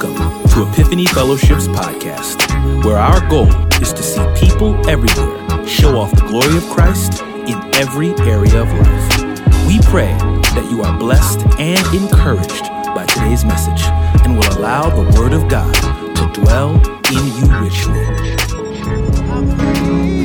Welcome 0.00 0.48
to 0.50 0.70
Epiphany 0.70 1.06
Fellowship's 1.06 1.66
podcast, 1.66 2.84
where 2.84 2.98
our 2.98 3.28
goal 3.28 3.48
is 3.82 3.92
to 3.92 4.00
see 4.00 4.22
people 4.36 4.76
everywhere 4.88 5.66
show 5.66 5.98
off 5.98 6.12
the 6.12 6.24
glory 6.28 6.56
of 6.56 6.62
Christ 6.70 7.20
in 7.22 7.58
every 7.74 8.10
area 8.20 8.62
of 8.62 8.68
life. 8.74 9.66
We 9.66 9.80
pray 9.90 10.14
that 10.54 10.68
you 10.70 10.82
are 10.82 10.96
blessed 10.96 11.40
and 11.58 11.84
encouraged 11.92 12.62
by 12.94 13.06
today's 13.06 13.44
message 13.44 13.82
and 14.24 14.38
will 14.38 14.58
allow 14.58 14.88
the 14.88 15.18
Word 15.18 15.32
of 15.32 15.48
God 15.48 15.74
to 15.74 16.42
dwell 16.42 16.76
in 17.10 17.26
you 17.34 17.46
richly. 17.58 17.98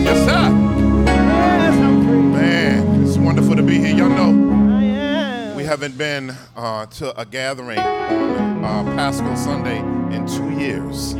Yes, 0.03 0.23
sir. 0.29 0.51
Man, 2.29 3.03
it's 3.03 3.17
wonderful 3.17 3.55
to 3.55 3.63
be 3.63 3.79
here. 3.79 3.95
Y'all 3.95 4.09
know 4.09 4.52
haven't 5.73 5.97
been 5.97 6.31
uh, 6.55 6.85
to 6.85 7.19
a 7.19 7.25
gathering 7.25 7.79
on 7.79 8.87
uh, 8.87 8.95
Paschal 8.95 9.35
Sunday 9.35 9.79
in 10.15 10.27
two 10.27 10.51
years. 10.51 11.13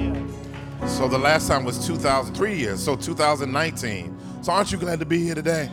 So 0.96 1.08
the 1.08 1.18
last 1.18 1.48
time 1.48 1.66
was 1.66 1.88
2003 1.88 2.56
years, 2.56 2.84
so 2.84 2.96
2019. 2.96 4.16
So 4.44 4.52
aren't 4.52 4.72
you 4.72 4.78
glad 4.78 5.00
to 5.00 5.08
be 5.08 5.24
here 5.24 5.34
today? 5.34 5.72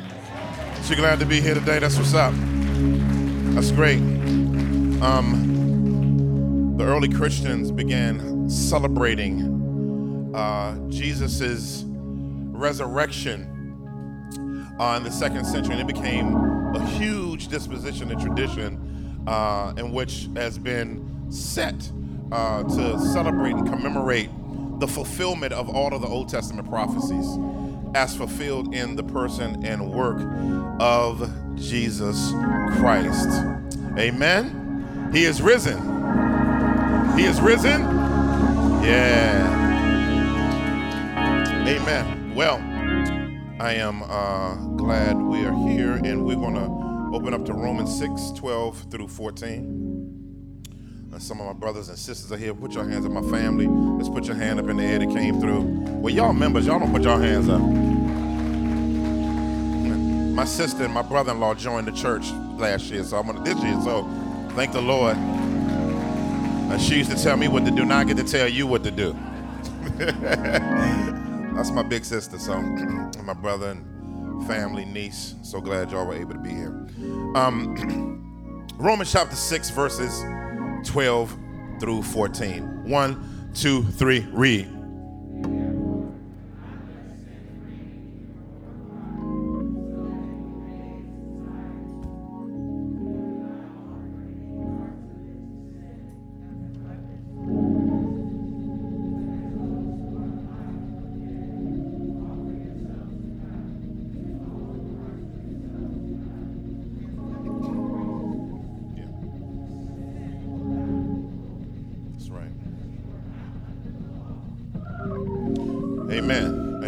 So 0.80 0.94
you 0.94 0.96
glad 0.96 1.18
to 1.18 1.26
be 1.26 1.42
here 1.42 1.52
today? 1.52 1.78
That's 1.78 1.98
what's 1.98 2.14
up. 2.14 2.32
That's 3.54 3.70
great. 3.70 4.00
Um, 5.02 6.76
the 6.78 6.84
early 6.84 7.10
Christians 7.10 7.70
began 7.70 8.48
celebrating 8.48 10.32
uh, 10.34 10.78
Jesus's 10.88 11.84
resurrection 11.86 13.44
uh, 14.80 14.94
in 14.96 15.02
the 15.02 15.10
second 15.10 15.44
century, 15.44 15.74
and 15.74 15.82
it 15.82 15.94
became 15.94 16.49
a 16.74 16.86
huge 16.86 17.48
disposition 17.48 18.10
and 18.10 18.20
tradition 18.20 19.22
uh, 19.26 19.72
in 19.76 19.92
which 19.92 20.28
has 20.36 20.58
been 20.58 21.30
set 21.30 21.90
uh, 22.32 22.62
to 22.62 22.98
celebrate 22.98 23.52
and 23.54 23.68
commemorate 23.68 24.30
the 24.78 24.88
fulfillment 24.88 25.52
of 25.52 25.68
all 25.68 25.94
of 25.94 26.00
the 26.00 26.08
Old 26.08 26.28
Testament 26.28 26.68
prophecies 26.68 27.26
as 27.94 28.16
fulfilled 28.16 28.74
in 28.74 28.96
the 28.96 29.02
person 29.02 29.64
and 29.64 29.92
work 29.92 30.20
of 30.80 31.28
Jesus 31.56 32.30
Christ. 32.78 33.28
Amen. 33.98 35.10
He 35.12 35.24
is 35.24 35.42
risen. 35.42 35.78
He 37.18 37.24
is 37.24 37.40
risen. 37.40 37.82
Yeah. 38.82 39.58
Amen. 41.66 42.34
Well, 42.34 42.58
I 43.60 43.74
am 43.74 44.02
uh, 44.04 44.54
glad 44.78 45.18
we 45.18 45.44
are 45.44 45.52
here, 45.52 46.00
and 46.02 46.24
we're 46.24 46.36
going 46.36 46.54
to 46.54 47.14
open 47.14 47.34
up 47.34 47.44
to 47.44 47.52
Romans 47.52 47.94
6 47.98 48.30
12 48.30 48.86
through 48.90 49.08
14. 49.08 50.64
And 51.12 51.22
some 51.22 51.42
of 51.42 51.46
my 51.46 51.52
brothers 51.52 51.90
and 51.90 51.98
sisters 51.98 52.32
are 52.32 52.38
here. 52.38 52.54
Put 52.54 52.72
your 52.72 52.88
hands 52.88 53.04
up, 53.04 53.12
my 53.12 53.20
family. 53.30 53.66
Let's 53.68 54.08
put 54.08 54.24
your 54.24 54.36
hand 54.36 54.60
up 54.60 54.68
in 54.70 54.78
the 54.78 54.82
air 54.82 55.00
that 55.00 55.10
came 55.10 55.42
through. 55.42 55.60
Well, 55.60 56.14
y'all 56.14 56.32
members, 56.32 56.64
y'all 56.64 56.78
don't 56.78 56.90
put 56.90 57.02
your 57.02 57.20
hands 57.20 57.50
up. 57.50 57.60
My 60.34 60.46
sister 60.46 60.84
and 60.84 60.94
my 60.94 61.02
brother 61.02 61.32
in 61.32 61.40
law 61.40 61.54
joined 61.54 61.86
the 61.86 61.92
church 61.92 62.30
last 62.56 62.84
year, 62.84 63.04
so 63.04 63.18
I'm 63.18 63.26
going 63.26 63.44
to 63.44 63.54
this 63.54 63.62
year, 63.62 63.78
so 63.82 64.08
thank 64.52 64.72
the 64.72 64.80
Lord. 64.80 65.18
And 65.18 66.80
she 66.80 66.96
used 66.96 67.10
to 67.10 67.22
tell 67.22 67.36
me 67.36 67.48
what 67.48 67.66
to 67.66 67.70
do. 67.70 67.84
Now 67.84 67.98
I 67.98 68.04
get 68.04 68.16
to 68.16 68.24
tell 68.24 68.48
you 68.48 68.66
what 68.66 68.84
to 68.84 68.90
do. 68.90 69.14
That's 71.54 71.70
my 71.70 71.82
big 71.82 72.04
sister, 72.04 72.38
so 72.38 72.60
my 73.24 73.34
brother 73.34 73.70
and 73.70 74.46
family, 74.46 74.84
niece. 74.84 75.34
So 75.42 75.60
glad 75.60 75.90
y'all 75.90 76.06
were 76.06 76.14
able 76.14 76.32
to 76.32 76.38
be 76.38 76.50
here. 76.50 76.86
Um, 77.34 78.66
Romans 78.78 79.12
chapter 79.12 79.36
6, 79.36 79.70
verses 79.70 80.22
12 80.90 81.36
through 81.80 82.02
14. 82.02 82.88
One, 82.88 83.50
two, 83.54 83.82
three, 83.82 84.26
read. 84.32 84.79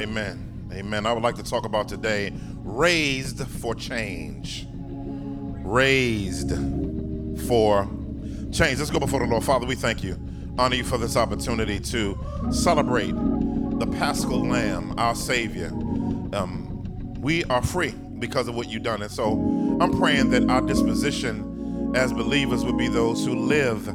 Amen. 0.02 0.68
Amen. 0.72 1.06
I 1.06 1.12
would 1.12 1.22
like 1.22 1.36
to 1.36 1.44
talk 1.44 1.64
about 1.64 1.86
today 1.86 2.32
raised 2.64 3.46
for 3.46 3.72
change. 3.72 4.66
Raised 4.72 6.50
for 7.46 7.88
change. 8.50 8.80
Let's 8.80 8.90
go 8.90 8.98
before 8.98 9.20
the 9.20 9.26
Lord. 9.26 9.44
Father, 9.44 9.64
we 9.64 9.76
thank 9.76 10.02
you. 10.02 10.18
Honor 10.58 10.74
you 10.74 10.82
for 10.82 10.98
this 10.98 11.16
opportunity 11.16 11.78
to 11.78 12.18
celebrate 12.50 13.12
the 13.12 13.86
Paschal 13.96 14.44
Lamb, 14.44 14.98
our 14.98 15.14
Savior. 15.14 15.68
Um, 15.68 16.82
we 17.20 17.44
are 17.44 17.62
free 17.62 17.94
because 18.18 18.48
of 18.48 18.56
what 18.56 18.68
you've 18.68 18.82
done. 18.82 19.02
And 19.02 19.10
so 19.10 19.34
I'm 19.80 19.96
praying 19.96 20.30
that 20.30 20.50
our 20.50 20.62
disposition 20.62 21.92
as 21.94 22.12
believers 22.12 22.64
would 22.64 22.76
be 22.76 22.88
those 22.88 23.24
who 23.24 23.36
live 23.36 23.86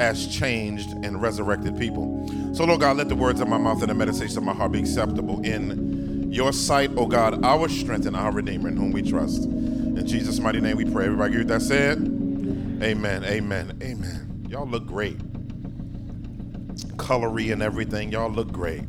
as 0.00 0.26
changed 0.26 0.90
and 1.04 1.20
resurrected 1.20 1.78
people. 1.78 2.26
So, 2.54 2.64
Lord 2.64 2.80
God, 2.80 2.96
let 2.96 3.08
the 3.08 3.14
words 3.14 3.40
of 3.40 3.48
my 3.48 3.58
mouth 3.58 3.82
and 3.82 3.90
the 3.90 3.94
meditation 3.94 4.38
of 4.38 4.44
my 4.44 4.54
heart 4.54 4.72
be 4.72 4.80
acceptable 4.80 5.44
in 5.44 6.32
your 6.32 6.52
sight, 6.52 6.90
O 6.96 7.06
God, 7.06 7.44
our 7.44 7.68
strength 7.68 8.06
and 8.06 8.16
our 8.16 8.32
Redeemer 8.32 8.68
in 8.68 8.76
whom 8.76 8.92
we 8.92 9.02
trust. 9.02 9.44
In 9.44 10.06
Jesus' 10.06 10.38
mighty 10.38 10.60
name 10.60 10.78
we 10.78 10.86
pray. 10.86 11.04
Everybody 11.04 11.36
get 11.36 11.48
that 11.48 11.60
said? 11.60 11.98
Amen, 11.98 13.24
amen, 13.24 13.78
amen. 13.82 14.46
Y'all 14.48 14.66
look 14.66 14.86
great. 14.86 15.18
Colory 16.96 17.52
and 17.52 17.62
everything. 17.62 18.10
Y'all 18.10 18.30
look 18.30 18.50
great. 18.50 18.84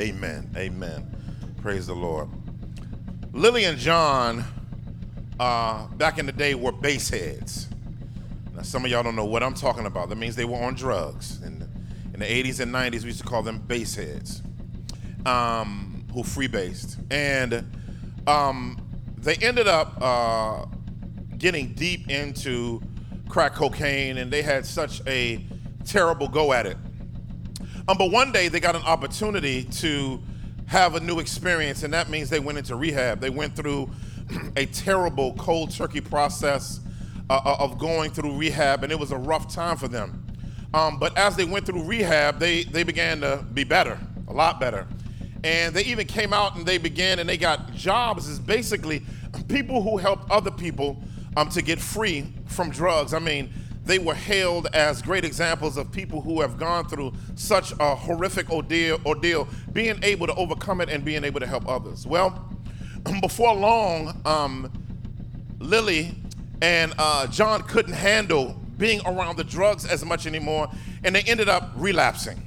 Amen, 0.00 0.50
amen. 0.56 1.54
Praise 1.62 1.86
the 1.86 1.94
Lord. 1.94 2.28
Lily 3.32 3.64
and 3.64 3.78
John, 3.78 4.44
uh, 5.38 5.86
back 5.88 6.18
in 6.18 6.26
the 6.26 6.32
day, 6.32 6.54
were 6.54 6.72
base 6.72 7.10
heads. 7.10 7.69
Now, 8.60 8.64
some 8.64 8.84
of 8.84 8.90
y'all 8.90 9.02
don't 9.02 9.16
know 9.16 9.24
what 9.24 9.42
I'm 9.42 9.54
talking 9.54 9.86
about. 9.86 10.10
That 10.10 10.16
means 10.16 10.36
they 10.36 10.44
were 10.44 10.62
on 10.62 10.74
drugs. 10.74 11.40
In 11.40 11.60
the, 11.60 11.68
in 12.12 12.20
the 12.20 12.26
80s 12.26 12.60
and 12.60 12.70
90s, 12.70 13.00
we 13.00 13.06
used 13.06 13.20
to 13.20 13.24
call 13.24 13.42
them 13.42 13.58
base 13.58 13.94
heads, 13.94 14.42
um, 15.24 16.04
who 16.12 16.22
freebased. 16.22 16.98
And 17.10 17.64
um, 18.26 18.76
they 19.16 19.36
ended 19.36 19.66
up 19.66 19.96
uh, 19.98 20.66
getting 21.38 21.72
deep 21.72 22.10
into 22.10 22.82
crack 23.30 23.54
cocaine, 23.54 24.18
and 24.18 24.30
they 24.30 24.42
had 24.42 24.66
such 24.66 25.00
a 25.06 25.42
terrible 25.86 26.28
go 26.28 26.52
at 26.52 26.66
it. 26.66 26.76
Um, 27.88 27.96
but 27.96 28.10
one 28.10 28.30
day 28.30 28.48
they 28.48 28.60
got 28.60 28.76
an 28.76 28.82
opportunity 28.82 29.64
to 29.64 30.20
have 30.66 30.96
a 30.96 31.00
new 31.00 31.18
experience, 31.18 31.82
and 31.82 31.94
that 31.94 32.10
means 32.10 32.28
they 32.28 32.40
went 32.40 32.58
into 32.58 32.76
rehab. 32.76 33.20
They 33.20 33.30
went 33.30 33.56
through 33.56 33.90
a 34.56 34.66
terrible 34.66 35.32
cold 35.36 35.70
turkey 35.70 36.02
process 36.02 36.80
uh, 37.30 37.56
of 37.60 37.78
going 37.78 38.10
through 38.10 38.36
rehab, 38.36 38.82
and 38.82 38.92
it 38.92 38.98
was 38.98 39.12
a 39.12 39.16
rough 39.16 39.52
time 39.52 39.76
for 39.76 39.86
them. 39.86 40.26
Um, 40.74 40.98
but 40.98 41.16
as 41.16 41.36
they 41.36 41.44
went 41.44 41.64
through 41.64 41.84
rehab, 41.84 42.38
they, 42.38 42.64
they 42.64 42.82
began 42.82 43.20
to 43.20 43.44
be 43.54 43.64
better, 43.64 43.98
a 44.28 44.32
lot 44.32 44.58
better. 44.58 44.86
And 45.42 45.74
they 45.74 45.84
even 45.84 46.06
came 46.06 46.32
out 46.32 46.56
and 46.56 46.66
they 46.66 46.76
began 46.76 47.18
and 47.18 47.28
they 47.28 47.36
got 47.38 47.72
jobs 47.72 48.28
as 48.28 48.38
basically 48.38 49.02
people 49.48 49.82
who 49.82 49.96
helped 49.96 50.30
other 50.30 50.50
people 50.50 51.02
um, 51.36 51.48
to 51.50 51.62
get 51.62 51.80
free 51.80 52.32
from 52.46 52.70
drugs. 52.70 53.14
I 53.14 53.20
mean, 53.20 53.52
they 53.84 53.98
were 53.98 54.14
hailed 54.14 54.66
as 54.74 55.00
great 55.00 55.24
examples 55.24 55.76
of 55.76 55.90
people 55.90 56.20
who 56.20 56.40
have 56.40 56.58
gone 56.58 56.88
through 56.88 57.12
such 57.36 57.72
a 57.80 57.94
horrific 57.94 58.50
ordeal, 58.50 59.00
ordeal 59.06 59.48
being 59.72 59.98
able 60.02 60.26
to 60.26 60.34
overcome 60.34 60.80
it 60.80 60.88
and 60.88 61.04
being 61.04 61.24
able 61.24 61.40
to 61.40 61.46
help 61.46 61.66
others. 61.68 62.06
Well, 62.06 62.52
before 63.22 63.54
long, 63.54 64.20
um, 64.26 64.70
Lily 65.58 66.19
and 66.62 66.94
uh, 66.98 67.26
John 67.26 67.62
couldn't 67.62 67.94
handle 67.94 68.60
being 68.76 69.00
around 69.06 69.36
the 69.36 69.44
drugs 69.44 69.84
as 69.84 70.04
much 70.04 70.26
anymore, 70.26 70.68
and 71.04 71.14
they 71.14 71.22
ended 71.22 71.48
up 71.48 71.70
relapsing. 71.76 72.42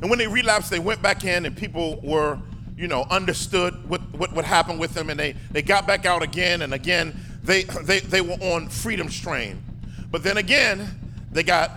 And 0.00 0.10
when 0.10 0.18
they 0.18 0.26
relapsed, 0.26 0.70
they 0.70 0.80
went 0.80 1.00
back 1.00 1.24
in, 1.24 1.46
and 1.46 1.56
people 1.56 2.00
were, 2.02 2.38
you 2.76 2.88
know, 2.88 3.06
understood 3.08 3.88
what, 3.88 4.00
what, 4.12 4.32
what 4.32 4.44
happened 4.44 4.80
with 4.80 4.94
them, 4.94 5.10
and 5.10 5.18
they, 5.18 5.34
they 5.52 5.62
got 5.62 5.86
back 5.86 6.06
out 6.06 6.22
again, 6.22 6.62
and 6.62 6.74
again, 6.74 7.14
they, 7.44 7.62
they, 7.62 8.00
they 8.00 8.20
were 8.20 8.34
on 8.34 8.68
freedom 8.68 9.08
strain. 9.08 9.62
But 10.10 10.24
then 10.24 10.36
again, 10.36 10.88
they 11.30 11.44
got 11.44 11.70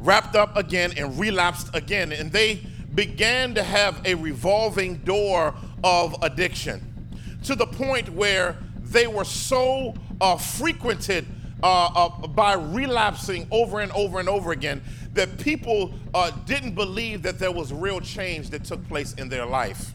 wrapped 0.00 0.36
up 0.36 0.56
again 0.56 0.92
and 0.96 1.18
relapsed 1.18 1.68
again, 1.74 2.12
and 2.12 2.32
they 2.32 2.60
began 2.94 3.54
to 3.54 3.62
have 3.62 4.00
a 4.06 4.14
revolving 4.14 4.96
door 4.98 5.54
of 5.84 6.16
addiction 6.22 6.80
to 7.44 7.54
the 7.54 7.66
point 7.66 8.08
where 8.08 8.56
they 8.90 9.06
were 9.06 9.24
so 9.24 9.94
uh, 10.20 10.36
frequented 10.36 11.26
uh, 11.62 11.86
uh, 11.94 12.26
by 12.28 12.54
relapsing 12.54 13.46
over 13.50 13.80
and 13.80 13.90
over 13.92 14.20
and 14.20 14.28
over 14.28 14.52
again 14.52 14.82
that 15.14 15.38
people 15.38 15.92
uh, 16.14 16.30
didn't 16.44 16.74
believe 16.74 17.22
that 17.22 17.38
there 17.38 17.52
was 17.52 17.72
real 17.72 18.00
change 18.00 18.50
that 18.50 18.64
took 18.64 18.86
place 18.88 19.14
in 19.14 19.28
their 19.28 19.46
life 19.46 19.92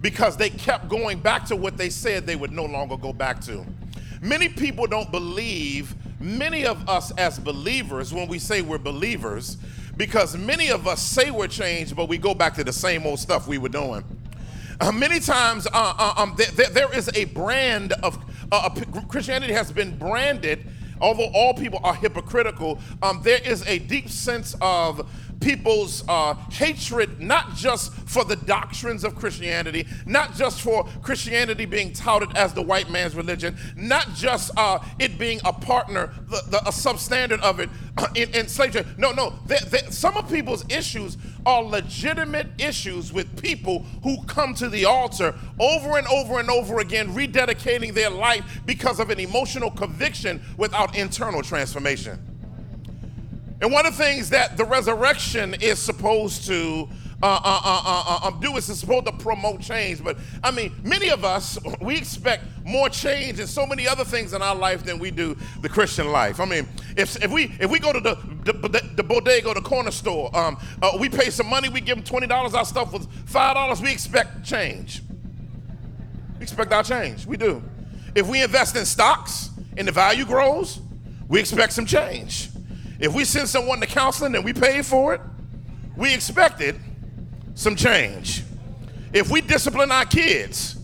because 0.00 0.36
they 0.36 0.50
kept 0.50 0.88
going 0.88 1.18
back 1.18 1.44
to 1.44 1.56
what 1.56 1.76
they 1.76 1.90
said 1.90 2.26
they 2.26 2.36
would 2.36 2.52
no 2.52 2.64
longer 2.64 2.96
go 2.96 3.12
back 3.12 3.40
to. 3.40 3.64
Many 4.22 4.48
people 4.48 4.86
don't 4.86 5.10
believe, 5.10 5.94
many 6.20 6.64
of 6.64 6.88
us 6.88 7.10
as 7.18 7.38
believers, 7.38 8.12
when 8.12 8.28
we 8.28 8.38
say 8.38 8.62
we're 8.62 8.78
believers, 8.78 9.58
because 9.96 10.36
many 10.36 10.70
of 10.70 10.86
us 10.86 11.02
say 11.02 11.30
we're 11.30 11.46
changed, 11.46 11.94
but 11.94 12.08
we 12.08 12.18
go 12.18 12.34
back 12.34 12.54
to 12.54 12.64
the 12.64 12.72
same 12.72 13.06
old 13.06 13.18
stuff 13.18 13.46
we 13.46 13.58
were 13.58 13.68
doing. 13.68 14.04
Uh, 14.80 14.92
many 14.92 15.20
times, 15.20 15.66
uh, 15.66 15.70
uh, 15.74 16.14
um, 16.16 16.36
th- 16.36 16.54
th- 16.54 16.68
there 16.70 16.92
is 16.94 17.10
a 17.14 17.24
brand 17.26 17.92
of 18.02 18.18
uh, 18.52 18.68
Christianity 19.08 19.52
has 19.52 19.72
been 19.72 19.96
branded 19.96 20.66
although 21.00 21.30
all 21.34 21.54
people 21.54 21.80
are 21.84 21.94
hypocritical, 21.94 22.78
um, 23.02 23.20
there 23.22 23.40
is 23.44 23.66
a 23.66 23.78
deep 23.78 24.08
sense 24.08 24.56
of 24.60 25.08
people's 25.40 26.04
uh, 26.08 26.34
hatred, 26.50 27.20
not 27.20 27.54
just 27.54 27.92
for 27.92 28.24
the 28.24 28.36
doctrines 28.36 29.04
of 29.04 29.14
Christianity, 29.14 29.86
not 30.06 30.34
just 30.34 30.60
for 30.60 30.84
Christianity 31.02 31.66
being 31.66 31.92
touted 31.92 32.36
as 32.36 32.52
the 32.52 32.62
white 32.62 32.90
man's 32.90 33.14
religion, 33.14 33.56
not 33.76 34.14
just 34.14 34.50
uh, 34.56 34.78
it 34.98 35.18
being 35.18 35.40
a 35.44 35.52
partner, 35.52 36.12
the, 36.28 36.42
the, 36.50 36.58
a 36.58 36.70
substandard 36.70 37.40
of 37.40 37.60
it 37.60 37.68
uh, 37.98 38.06
in, 38.14 38.34
in 38.34 38.48
slavery. 38.48 38.84
No, 38.98 39.12
no. 39.12 39.34
They, 39.46 39.58
they, 39.68 39.90
some 39.90 40.16
of 40.16 40.28
people's 40.28 40.64
issues 40.70 41.16
are 41.44 41.62
legitimate 41.62 42.48
issues 42.58 43.12
with 43.12 43.40
people 43.40 43.84
who 44.02 44.22
come 44.24 44.54
to 44.54 44.68
the 44.68 44.84
altar 44.84 45.34
over 45.60 45.98
and 45.98 46.06
over 46.08 46.38
and 46.38 46.50
over 46.50 46.80
again, 46.80 47.14
rededicating 47.14 47.94
their 47.94 48.10
life 48.10 48.60
because 48.66 49.00
of 49.00 49.10
an 49.10 49.20
emotional 49.20 49.70
conviction 49.70 50.42
without 50.56 50.96
internal 50.96 51.42
transformation. 51.42 52.35
And 53.60 53.72
one 53.72 53.86
of 53.86 53.96
the 53.96 54.02
things 54.02 54.30
that 54.30 54.56
the 54.56 54.64
resurrection 54.64 55.54
is 55.54 55.78
supposed 55.78 56.46
to 56.46 56.88
uh, 57.22 57.40
uh, 57.42 57.60
uh, 57.64 58.18
uh, 58.24 58.30
do 58.32 58.56
is 58.56 58.68
it's 58.68 58.80
supposed 58.80 59.06
to 59.06 59.12
promote 59.12 59.62
change. 59.62 60.04
But 60.04 60.18
I 60.44 60.50
mean, 60.50 60.74
many 60.84 61.08
of 61.08 61.24
us, 61.24 61.58
we 61.80 61.96
expect 61.96 62.44
more 62.64 62.90
change 62.90 63.40
in 63.40 63.46
so 63.46 63.64
many 63.64 63.88
other 63.88 64.04
things 64.04 64.34
in 64.34 64.42
our 64.42 64.54
life 64.54 64.84
than 64.84 64.98
we 64.98 65.10
do 65.10 65.34
the 65.62 65.68
Christian 65.68 66.12
life. 66.12 66.40
I 66.40 66.44
mean, 66.44 66.68
if, 66.94 67.22
if, 67.24 67.30
we, 67.30 67.44
if 67.58 67.70
we 67.70 67.78
go 67.78 67.92
to 67.94 68.00
the, 68.00 68.16
the, 68.44 68.82
the 68.96 69.02
bodega, 69.02 69.54
the 69.54 69.62
corner 69.62 69.90
store, 69.90 70.36
um, 70.36 70.58
uh, 70.82 70.98
we 71.00 71.08
pay 71.08 71.30
some 71.30 71.46
money, 71.46 71.70
we 71.70 71.80
give 71.80 72.04
them 72.04 72.20
$20, 72.20 72.52
our 72.52 72.64
stuff 72.66 72.92
was 72.92 73.06
$5, 73.06 73.82
we 73.82 73.92
expect 73.92 74.44
change. 74.44 75.00
We 76.38 76.42
expect 76.42 76.70
our 76.72 76.82
change. 76.82 77.24
We 77.24 77.38
do. 77.38 77.62
If 78.14 78.26
we 78.26 78.42
invest 78.42 78.76
in 78.76 78.84
stocks 78.84 79.48
and 79.78 79.88
the 79.88 79.92
value 79.92 80.26
grows, 80.26 80.80
we 81.28 81.40
expect 81.40 81.72
some 81.72 81.86
change. 81.86 82.50
If 82.98 83.14
we 83.14 83.24
send 83.24 83.48
someone 83.48 83.80
to 83.80 83.86
counseling 83.86 84.34
and 84.34 84.44
we 84.44 84.52
pay 84.52 84.82
for 84.82 85.14
it, 85.14 85.20
we 85.96 86.14
expected 86.14 86.78
some 87.54 87.76
change. 87.76 88.42
If 89.12 89.30
we 89.30 89.40
discipline 89.40 89.90
our 89.90 90.04
kids, 90.04 90.78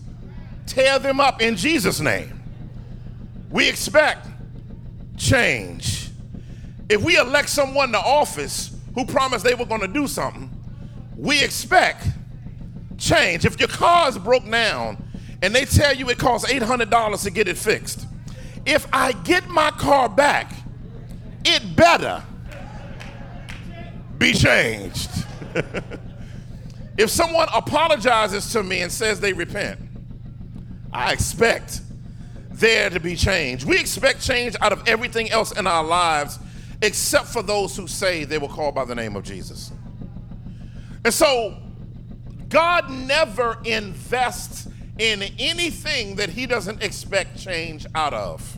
tear 0.65 0.99
them 0.99 1.19
up 1.19 1.41
in 1.41 1.55
Jesus' 1.55 1.99
name, 1.99 2.41
we 3.49 3.69
expect 3.69 4.27
change. 5.17 6.09
If 6.89 7.03
we 7.03 7.17
elect 7.17 7.49
someone 7.49 7.91
to 7.91 7.99
office 7.99 8.75
who 8.95 9.05
promised 9.05 9.45
they 9.45 9.55
were 9.55 9.65
going 9.65 9.81
to 9.81 9.87
do 9.87 10.07
something, 10.07 10.49
we 11.15 11.43
expect 11.43 12.07
change. 12.97 13.45
If 13.45 13.59
your 13.59 13.69
car 13.69 14.09
is 14.09 14.17
broke 14.17 14.49
down 14.49 15.01
and 15.41 15.53
they 15.53 15.65
tell 15.65 15.95
you 15.95 16.09
it 16.09 16.17
costs 16.17 16.51
$800 16.51 17.23
to 17.23 17.31
get 17.31 17.47
it 17.47 17.57
fixed, 17.57 18.07
if 18.65 18.87
I 18.93 19.11
get 19.11 19.47
my 19.47 19.71
car 19.71 20.09
back, 20.09 20.53
it 21.45 21.75
better 21.75 22.23
be 24.17 24.33
changed. 24.33 25.09
if 26.97 27.09
someone 27.09 27.47
apologizes 27.53 28.51
to 28.53 28.63
me 28.63 28.81
and 28.81 28.91
says 28.91 29.19
they 29.19 29.33
repent, 29.33 29.79
I 30.91 31.11
expect 31.11 31.81
there 32.51 32.89
to 32.89 32.99
be 32.99 33.15
change. 33.15 33.65
We 33.65 33.79
expect 33.79 34.21
change 34.21 34.55
out 34.61 34.71
of 34.71 34.87
everything 34.87 35.31
else 35.31 35.51
in 35.51 35.67
our 35.67 35.83
lives 35.83 36.39
except 36.81 37.27
for 37.27 37.41
those 37.41 37.75
who 37.75 37.87
say 37.87 38.25
they 38.25 38.37
were 38.37 38.47
called 38.47 38.75
by 38.75 38.85
the 38.85 38.95
name 38.95 39.15
of 39.15 39.23
Jesus. 39.23 39.71
And 41.03 41.13
so, 41.13 41.57
God 42.49 42.89
never 42.89 43.57
invests 43.65 44.67
in 44.99 45.23
anything 45.39 46.15
that 46.17 46.29
He 46.29 46.45
doesn't 46.45 46.83
expect 46.83 47.37
change 47.37 47.85
out 47.95 48.13
of. 48.13 48.57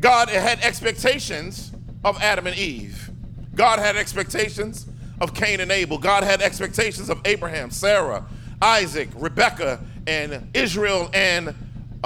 God 0.00 0.28
had 0.28 0.60
expectations 0.62 1.72
of 2.04 2.20
Adam 2.20 2.46
and 2.46 2.56
Eve. 2.56 3.10
God 3.54 3.78
had 3.78 3.96
expectations 3.96 4.86
of 5.20 5.34
Cain 5.34 5.60
and 5.60 5.70
Abel. 5.70 5.98
God 5.98 6.24
had 6.24 6.42
expectations 6.42 7.08
of 7.08 7.20
Abraham, 7.24 7.70
Sarah, 7.70 8.26
Isaac, 8.60 9.08
Rebecca, 9.16 9.80
and 10.06 10.48
Israel 10.54 11.10
and 11.14 11.54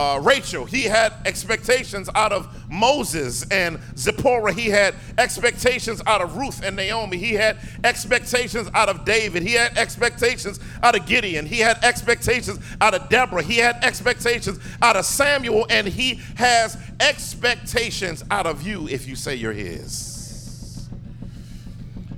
uh, 0.00 0.18
Rachel. 0.18 0.64
He 0.64 0.84
had 0.84 1.12
expectations 1.26 2.08
out 2.14 2.32
of 2.32 2.48
Moses 2.70 3.46
and 3.50 3.78
Zipporah. 3.98 4.54
He 4.54 4.68
had 4.68 4.94
expectations 5.18 6.00
out 6.06 6.22
of 6.22 6.38
Ruth 6.38 6.62
and 6.64 6.74
Naomi. 6.74 7.18
He 7.18 7.34
had 7.34 7.58
expectations 7.84 8.70
out 8.72 8.88
of 8.88 9.04
David. 9.04 9.42
He 9.42 9.52
had 9.52 9.76
expectations 9.76 10.58
out 10.82 10.98
of 10.98 11.04
Gideon. 11.04 11.44
He 11.44 11.58
had 11.58 11.84
expectations 11.84 12.58
out 12.80 12.94
of 12.94 13.10
Deborah. 13.10 13.42
He 13.42 13.58
had 13.58 13.84
expectations 13.84 14.58
out 14.80 14.96
of 14.96 15.04
Samuel. 15.04 15.66
And 15.68 15.86
he 15.86 16.14
has 16.36 16.78
expectations 16.98 18.24
out 18.30 18.46
of 18.46 18.66
you 18.66 18.88
if 18.88 19.06
you 19.06 19.14
say 19.14 19.34
you're 19.34 19.52
his. 19.52 20.88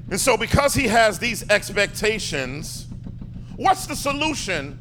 And 0.09 0.21
so, 0.21 0.37
because 0.37 0.73
he 0.73 0.87
has 0.87 1.19
these 1.19 1.51
expectations, 1.51 2.87
what's 3.57 3.87
the 3.87 3.97
solution 3.97 4.79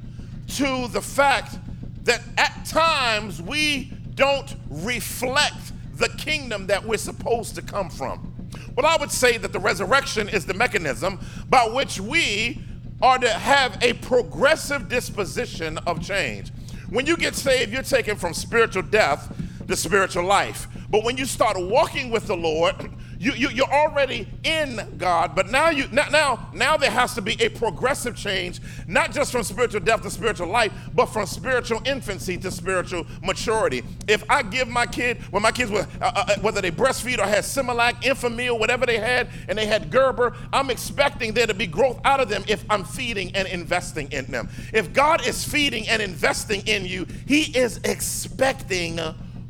to 0.50 0.88
the 0.90 1.02
fact 1.02 1.56
that 2.04 2.22
at 2.38 2.66
times 2.66 3.42
we 3.42 3.92
don't 4.16 4.56
reflect 4.70 5.74
the 5.96 6.10
kingdom 6.10 6.68
that 6.68 6.84
we're 6.84 6.98
supposed 6.98 7.56
to 7.56 7.62
come 7.62 7.90
from. 7.90 8.34
Well, 8.76 8.86
I 8.86 8.98
would 8.98 9.12
say 9.12 9.38
that 9.38 9.54
the 9.54 9.60
resurrection 9.60 10.30
is 10.30 10.46
the 10.46 10.54
mechanism 10.54 11.20
by 11.50 11.66
which 11.66 12.00
we 12.00 12.62
are 13.02 13.18
to 13.18 13.30
have 13.30 13.82
a 13.82 13.94
progressive 13.94 14.88
disposition 14.90 15.78
of 15.80 16.02
change. 16.02 16.52
When 16.90 17.06
you 17.06 17.18
get 17.18 17.36
saved, 17.36 17.72
you're 17.72 17.84
taken 17.84 18.16
from 18.16 18.34
spiritual 18.34 18.84
death 18.84 19.34
to 19.68 19.76
spiritual 19.76 20.26
life. 20.26 20.68
But 20.90 21.04
when 21.04 21.18
you 21.18 21.26
start 21.26 21.58
walking 21.58 22.12
with 22.12 22.28
the 22.28 22.36
Lord, 22.36 22.76
you, 23.22 23.34
you, 23.34 23.50
you're 23.50 23.72
already 23.72 24.28
in 24.44 24.96
God, 24.98 25.36
but 25.36 25.52
now, 25.52 25.70
you, 25.70 25.88
now, 25.90 26.50
now 26.56 26.76
there 26.76 26.90
has 26.90 27.14
to 27.14 27.22
be 27.22 27.40
a 27.40 27.50
progressive 27.50 28.16
change, 28.16 28.60
not 28.88 29.12
just 29.12 29.32
from 29.32 29.44
spiritual 29.44 29.82
death 29.82 30.02
to 30.02 30.10
spiritual 30.10 30.48
life, 30.48 30.74
but 30.96 31.06
from 31.06 31.28
spiritual 31.28 31.84
infancy 31.86 32.36
to 32.40 32.50
spiritual 32.50 33.06
maturity. 33.22 33.84
If 34.08 34.24
I 34.28 34.42
give 34.42 34.68
my 34.68 34.88
kid, 34.88 35.22
when 35.30 35.44
my 35.44 35.52
kids 35.52 35.70
were, 35.70 35.86
uh, 36.02 36.12
uh, 36.16 36.40
whether 36.40 36.62
they 36.62 36.72
breastfeed 36.72 37.20
or 37.20 37.28
had 37.28 37.44
Similac, 37.44 38.02
Enfamil, 38.02 38.58
whatever 38.58 38.88
they 38.88 38.98
had, 38.98 39.30
and 39.48 39.56
they 39.56 39.68
had 39.68 39.92
Gerber, 39.92 40.36
I'm 40.52 40.72
expecting 40.72 41.36
there 41.36 41.46
to 41.46 41.54
be 41.54 41.68
growth 41.68 42.02
out 42.04 42.22
of 42.22 42.28
them 42.28 42.44
if 42.48 42.66
I'm 42.72 42.84
feeding 42.84 43.36
and 43.36 43.48
investing 43.48 44.12
in 44.12 44.26
them. 44.32 44.50
If 44.74 44.94
God 44.94 45.28
is 45.28 45.44
feeding 45.44 45.88
and 45.90 46.02
investing 46.02 46.66
in 46.66 46.88
you, 46.88 47.06
He 47.28 47.56
is 47.56 47.80
expecting 47.84 49.00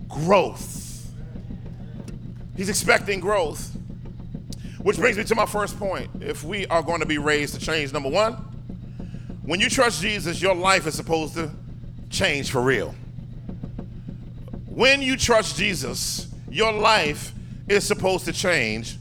growth. 0.10 0.81
He's 2.56 2.70
expecting 2.70 3.20
growth. 3.20 3.76
Which 4.80 4.98
brings 4.98 5.18
me 5.18 5.24
to 5.26 5.36
my 5.36 5.46
first 5.46 5.78
point. 5.78 6.10
If 6.22 6.44
we 6.44 6.66
are 6.68 6.82
going 6.82 7.02
to 7.02 7.06
be 7.06 7.20
raised 7.20 7.54
to 7.54 7.60
change, 7.60 7.94
number 7.94 8.10
one, 8.10 8.34
when 9.44 9.60
you 9.60 9.70
trust 9.70 10.02
Jesus, 10.02 10.42
your 10.42 10.56
life 10.56 10.88
is 10.88 10.96
supposed 10.96 11.36
to 11.36 11.52
change 12.10 12.52
for 12.52 12.62
real. 12.62 12.96
When 14.66 15.02
you 15.02 15.18
trust 15.18 15.58
Jesus, 15.58 16.28
your 16.50 16.72
life 16.72 17.34
is 17.68 17.86
supposed 17.86 18.26
to 18.26 18.34
change 18.34 18.98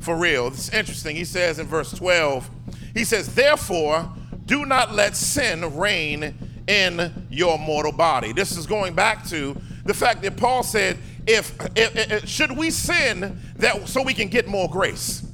for 0.00 0.16
real. 0.16 0.48
It's 0.48 0.68
interesting. 0.72 1.16
He 1.16 1.24
says 1.24 1.58
in 1.58 1.66
verse 1.66 1.92
12, 1.92 2.50
he 2.94 3.04
says, 3.04 3.34
Therefore, 3.34 4.10
do 4.44 4.66
not 4.66 4.92
let 4.92 5.16
sin 5.16 5.76
reign 5.76 6.34
in 6.66 7.26
your 7.30 7.58
mortal 7.58 7.92
body. 7.92 8.32
This 8.32 8.56
is 8.56 8.66
going 8.66 8.94
back 8.94 9.26
to 9.28 9.56
the 9.84 9.94
fact 9.94 10.22
that 10.22 10.36
Paul 10.36 10.62
said, 10.62 10.98
if, 11.26 11.56
if, 11.76 11.96
if, 11.96 12.28
should 12.28 12.56
we 12.56 12.70
sin 12.70 13.38
that 13.56 13.88
so 13.88 14.02
we 14.02 14.14
can 14.14 14.28
get 14.28 14.46
more 14.46 14.68
grace? 14.68 15.26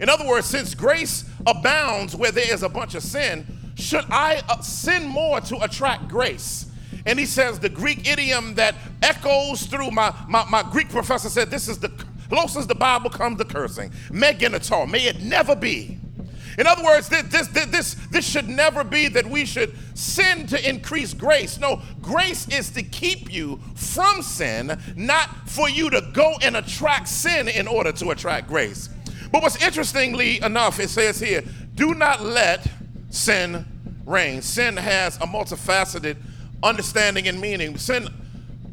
In 0.00 0.08
other 0.08 0.26
words, 0.26 0.46
since 0.46 0.74
grace 0.74 1.24
abounds 1.46 2.16
where 2.16 2.32
there 2.32 2.52
is 2.52 2.62
a 2.62 2.68
bunch 2.68 2.94
of 2.94 3.02
sin, 3.02 3.46
should 3.76 4.04
I 4.10 4.42
uh, 4.48 4.60
sin 4.60 5.06
more 5.06 5.40
to 5.42 5.62
attract 5.62 6.08
grace? 6.08 6.66
And 7.06 7.18
he 7.18 7.26
says 7.26 7.58
the 7.58 7.68
Greek 7.68 8.08
idiom 8.08 8.54
that 8.54 8.74
echoes 9.02 9.66
through 9.66 9.90
my, 9.90 10.14
my, 10.28 10.44
my 10.48 10.62
Greek 10.62 10.88
professor 10.88 11.28
said 11.28 11.50
this 11.50 11.68
is 11.68 11.78
the 11.78 11.90
closest 12.28 12.68
the 12.68 12.74
Bible 12.74 13.10
comes 13.10 13.38
to 13.38 13.44
cursing. 13.44 13.92
Me 14.10 14.28
genoito, 14.28 14.88
may 14.88 15.06
it 15.06 15.20
never 15.20 15.54
be. 15.54 15.98
In 16.58 16.66
other 16.66 16.84
words, 16.84 17.08
this, 17.08 17.48
this, 17.48 17.66
this, 17.66 17.94
this 18.10 18.28
should 18.28 18.48
never 18.48 18.84
be 18.84 19.08
that 19.08 19.26
we 19.26 19.44
should 19.44 19.74
sin 19.94 20.46
to 20.48 20.68
increase 20.68 21.14
grace. 21.14 21.58
No, 21.58 21.82
grace 22.00 22.48
is 22.48 22.70
to 22.70 22.82
keep 22.82 23.32
you 23.32 23.60
from 23.74 24.22
sin, 24.22 24.78
not 24.96 25.48
for 25.48 25.68
you 25.68 25.90
to 25.90 26.00
go 26.12 26.34
and 26.42 26.56
attract 26.56 27.08
sin 27.08 27.48
in 27.48 27.66
order 27.66 27.92
to 27.92 28.10
attract 28.10 28.48
grace. 28.48 28.88
But 29.32 29.42
what's 29.42 29.60
interestingly 29.62 30.40
enough, 30.42 30.78
it 30.78 30.90
says 30.90 31.18
here, 31.18 31.42
do 31.74 31.94
not 31.94 32.22
let 32.22 32.66
sin 33.10 33.64
reign. 34.06 34.42
Sin 34.42 34.76
has 34.76 35.16
a 35.16 35.26
multifaceted 35.26 36.16
understanding 36.62 37.26
and 37.26 37.40
meaning. 37.40 37.76
Sin 37.76 38.08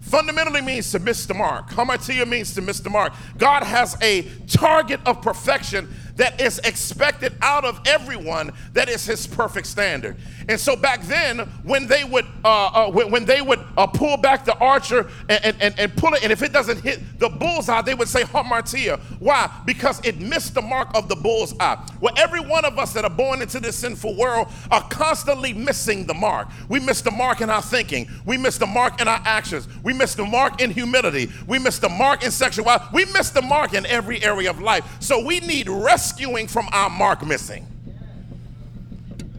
fundamentally 0.02 0.62
means 0.62 0.92
to 0.92 1.00
miss 1.00 1.26
the 1.26 1.34
mark. 1.34 1.70
Hamartia 1.70 2.28
means 2.28 2.54
to 2.56 2.62
miss 2.62 2.80
the 2.80 2.90
mark. 2.90 3.14
God 3.38 3.64
has 3.64 3.98
a 4.02 4.24
target 4.48 5.00
of 5.06 5.22
perfection 5.22 5.92
that 6.16 6.42
is 6.42 6.60
expected 6.60 7.34
out 7.42 7.66
of 7.66 7.80
everyone 7.86 8.52
that 8.74 8.90
is 8.90 9.06
his 9.06 9.28
perfect 9.28 9.68
standard. 9.68 10.18
And 10.50 10.60
so 10.60 10.76
back 10.76 11.04
then, 11.04 11.40
when 11.64 11.88
they 11.88 12.04
would 12.04 12.26
uh, 12.44 12.88
uh, 12.88 12.92
when, 12.92 13.26
they 13.26 13.42
would 13.42 13.60
uh, 13.78 13.88
pull 13.88 14.18
back 14.18 14.46
the 14.46 14.58
archer 14.58 15.10
and, 15.30 15.56
and, 15.62 15.80
and, 15.80 15.96
pull 15.96 16.14
it, 16.14 16.24
and 16.24 16.32
if 16.32 16.42
it 16.42 16.52
doesn't 16.52 16.82
hit 16.82 17.00
the 17.20 17.30
bullseye, 17.30 17.82
they 17.82 17.94
would 17.94 18.08
say 18.08 18.24
hamartia. 18.24 19.00
Why? 19.20 19.50
Because 19.66 20.04
it 20.06 20.20
missed 20.20 20.54
the 20.54 20.62
mark 20.62 20.90
of 20.96 21.08
the 21.08 21.16
bullseye. 21.16 21.76
Well, 22.00 22.14
every 22.18 22.40
one 22.40 22.66
of 22.66 22.80
us 22.80 22.94
that 22.94 23.04
are 23.06 23.10
born 23.10 23.42
into 23.42 23.60
this 23.60 23.76
sinful 23.76 24.16
world 24.18 24.48
are 24.72 24.82
constantly 24.90 25.54
missing 25.54 26.06
the 26.06 26.14
mark. 26.14 26.48
We 26.70 26.80
miss 26.80 27.02
the 27.02 27.12
mark 27.12 27.42
in 27.42 27.50
our 27.50 27.62
thinking. 27.62 28.10
We 28.26 28.38
miss 28.38 28.58
the 28.58 28.68
mark 28.68 29.02
in 29.02 29.08
our 29.08 29.22
actions. 29.26 29.68
We 29.84 29.94
miss 29.94 30.16
the 30.16 30.26
mark 30.26 30.62
in 30.62 30.72
humility. 30.72 31.30
We 31.48 31.60
miss 31.60 31.80
the 31.80 31.90
mark 31.90 32.24
in 32.24 32.32
sexuality. 32.32 32.86
We 32.94 33.06
miss 33.06 33.30
the 33.30 33.42
mark 33.42 33.74
in 33.74 33.86
every 33.86 34.24
area 34.24 34.50
of 34.50 34.60
life. 34.62 34.86
So 35.00 35.24
we 35.24 35.40
need 35.40 35.68
rescuing 36.02 36.48
from 36.48 36.68
our 36.72 36.90
mark 36.90 37.24
missing. 37.24 37.64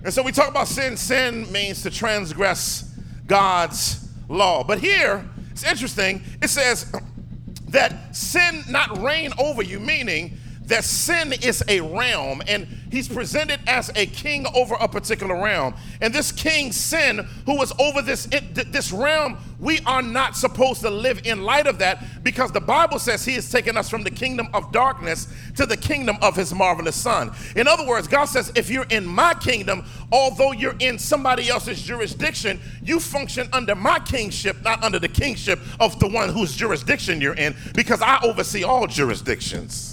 And 0.05 0.15
so 0.15 0.23
we 0.23 0.31
talk 0.31 0.49
about 0.49 0.69
sin. 0.69 0.97
Sin 0.97 1.51
means 1.51 1.83
to 1.83 1.91
transgress 1.91 2.89
God's 3.27 4.09
law. 4.29 4.63
But 4.63 4.79
here, 4.79 5.29
it's 5.51 5.65
interesting. 5.65 6.23
It 6.41 6.51
says 6.51 6.87
that 7.71 8.15
sin 8.15 8.63
not 8.69 9.03
reign 9.03 9.33
over 9.39 9.61
you, 9.61 9.81
meaning 9.81 10.39
that 10.67 10.85
sin 10.85 11.33
is 11.43 11.63
a 11.69 11.81
realm 11.81 12.43
and 12.47 12.67
he's 12.91 13.09
presented 13.09 13.61
as 13.67 13.91
a 13.97 14.07
king 14.07 14.47
over 14.55 14.75
a 14.75 14.89
particular 14.89 15.35
realm. 15.35 15.75
And 16.01 16.15
this 16.15 16.31
king 16.31 16.73
sin 16.73 17.19
who 17.47 17.57
was 17.57 17.73
over 17.79 18.03
this 18.03 18.27
this 18.27 18.93
realm 18.93 19.39
we 19.59 19.81
are 19.87 20.03
not 20.03 20.37
supposed 20.37 20.81
to 20.83 20.91
live 20.91 21.25
in 21.25 21.43
light 21.43 21.67
of 21.67 21.79
that 21.79 22.25
because 22.25 22.51
the 22.53 22.61
bible 22.61 22.99
says 22.99 23.25
he 23.25 23.35
has 23.35 23.51
taken 23.51 23.77
us 23.77 23.89
from 23.89 24.03
the 24.03 24.11
kingdom 24.11 24.49
of 24.55 24.73
darkness 24.73 25.29
to 25.57 25.67
the 25.67 25.77
kingdom 25.77 26.17
of 26.21 26.35
his 26.35 26.53
marvelous 26.53 26.97
son. 26.97 27.31
In 27.57 27.67
other 27.67 27.87
words 27.87 28.09
god 28.09 28.27
says 28.27 28.53
if 28.55 28.71
you're 28.71 28.87
in 28.91 29.07
my 29.07 29.35
kingdom 29.35 29.85
although 30.11 30.53
you're 30.53 30.77
in 30.79 30.99
somebody 30.99 31.49
else's 31.49 31.83
jurisdiction 31.83 32.61
you 32.83 33.01
function 33.01 33.49
under 33.53 33.75
my 33.75 33.99
kingship 34.01 34.63
not 34.63 34.83
under 34.83 34.99
the 34.99 35.09
kingship 35.09 35.59
of 35.81 35.99
the 35.99 36.09
one 36.09 36.29
whose 36.29 36.55
jurisdiction 36.55 37.21
you're 37.21 37.35
in 37.35 37.55
because 37.75 38.01
i 38.03 38.19
oversee 38.23 38.65
all 38.65 38.87
jurisdictions 38.87 39.92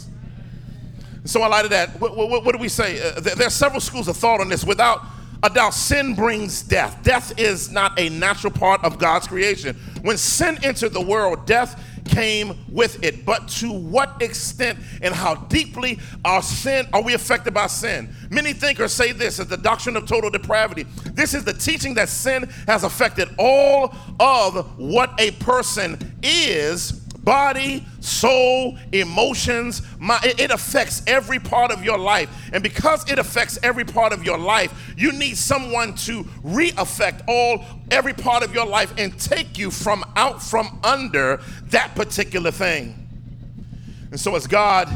so, 1.30 1.46
in 1.46 1.52
light 1.52 1.64
of 1.64 1.70
that, 1.70 1.90
what, 2.02 2.18
what, 2.18 2.44
what 2.44 2.56
do 2.56 2.58
we 2.58 2.68
say? 2.68 3.00
Uh, 3.00 3.20
there 3.20 3.46
are 3.46 3.52
several 3.52 3.80
schools 3.80 4.08
of 4.08 4.18
thought 4.18 4.42
on 4.42 4.50
this. 4.50 4.66
Without 4.66 5.06
a 5.44 5.50
doubt, 5.52 5.76
sin 5.76 6.16
brings 6.16 6.64
death. 6.64 7.04
Death 7.04 7.40
is 7.40 7.70
not 7.70 8.00
a 8.00 8.10
natural 8.10 8.52
part 8.52 8.84
of 8.84 8.98
God's 8.98 9.28
creation. 9.28 9.76
When 10.02 10.18
sin 10.18 10.58
entered 10.64 10.92
the 10.92 11.02
world, 11.02 11.46
death 11.46 11.80
came 12.06 12.58
with 12.68 13.04
it. 13.04 13.28
But 13.28 13.48
to 13.60 13.72
what 13.72 14.20
extent 14.24 14.80
and 15.04 15.14
how 15.14 15.36
deeply 15.36 16.00
our 16.26 16.42
sin 16.42 16.88
are 16.94 17.04
we 17.04 17.14
affected 17.14 17.54
by 17.54 17.68
sin? 17.68 18.10
Many 18.32 18.54
thinkers 18.54 18.92
say 18.92 19.12
this 19.12 19.38
is 19.38 19.46
the 19.46 19.58
doctrine 19.58 19.98
of 19.98 20.08
total 20.08 20.32
depravity. 20.32 20.88
This 21.14 21.36
is 21.36 21.44
the 21.44 21.54
teaching 21.54 21.94
that 21.94 22.10
sin 22.10 22.50
has 22.66 22.84
affected 22.84 23.30
all 23.38 23.94
of 24.20 24.80
what 24.80 25.14
a 25.20 25.30
person 25.32 26.16
is 26.24 26.99
body, 27.30 27.86
soul, 28.00 28.76
emotions. 28.92 29.84
My, 30.00 30.20
it 30.24 30.50
affects 30.50 31.04
every 31.06 31.38
part 31.38 31.70
of 31.70 31.86
your 31.86 32.00
life. 32.00 32.28
And 32.52 32.64
because 32.64 33.08
it 33.08 33.20
affects 33.20 33.60
every 33.62 33.86
part 33.86 34.14
of 34.14 34.26
your 34.26 34.40
life, 34.40 34.74
you 34.98 35.12
need 35.12 35.38
someone 35.38 35.94
to 36.08 36.26
re-affect 36.42 37.22
all 37.28 37.64
every 37.92 38.14
part 38.14 38.42
of 38.42 38.56
your 38.56 38.66
life 38.66 38.92
and 38.98 39.16
take 39.20 39.60
you 39.60 39.70
from 39.70 40.04
out 40.16 40.42
from 40.42 40.80
under 40.84 41.40
that 41.66 41.94
particular 41.94 42.50
thing. 42.50 42.96
And 44.10 44.20
so 44.20 44.36
as 44.36 44.48
God 44.48 44.90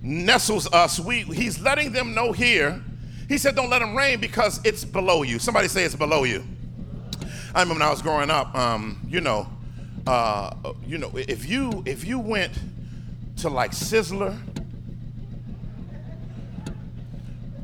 nestles 0.00 0.72
us, 0.72 1.00
we 1.00 1.22
he's 1.22 1.60
letting 1.60 1.90
them 1.90 2.14
know 2.14 2.30
here. 2.30 2.80
He 3.28 3.38
said, 3.38 3.56
Don't 3.56 3.70
let 3.70 3.80
them 3.80 3.96
reign 3.96 4.20
because 4.20 4.60
it's 4.64 4.84
below 4.84 5.24
you. 5.24 5.40
Somebody 5.40 5.66
say 5.66 5.82
it's 5.82 5.96
below 5.96 6.22
you. 6.22 6.44
I 7.56 7.62
remember 7.62 7.80
when 7.80 7.82
I 7.82 7.90
was 7.90 8.02
growing 8.02 8.30
up, 8.30 8.54
um, 8.54 9.04
you 9.08 9.20
know, 9.20 9.48
uh, 10.06 10.54
you 10.86 10.98
know, 10.98 11.10
if 11.14 11.48
you 11.48 11.82
if 11.86 12.04
you 12.04 12.18
went 12.18 12.52
to 13.38 13.48
like 13.48 13.72
Sizzler, 13.72 14.38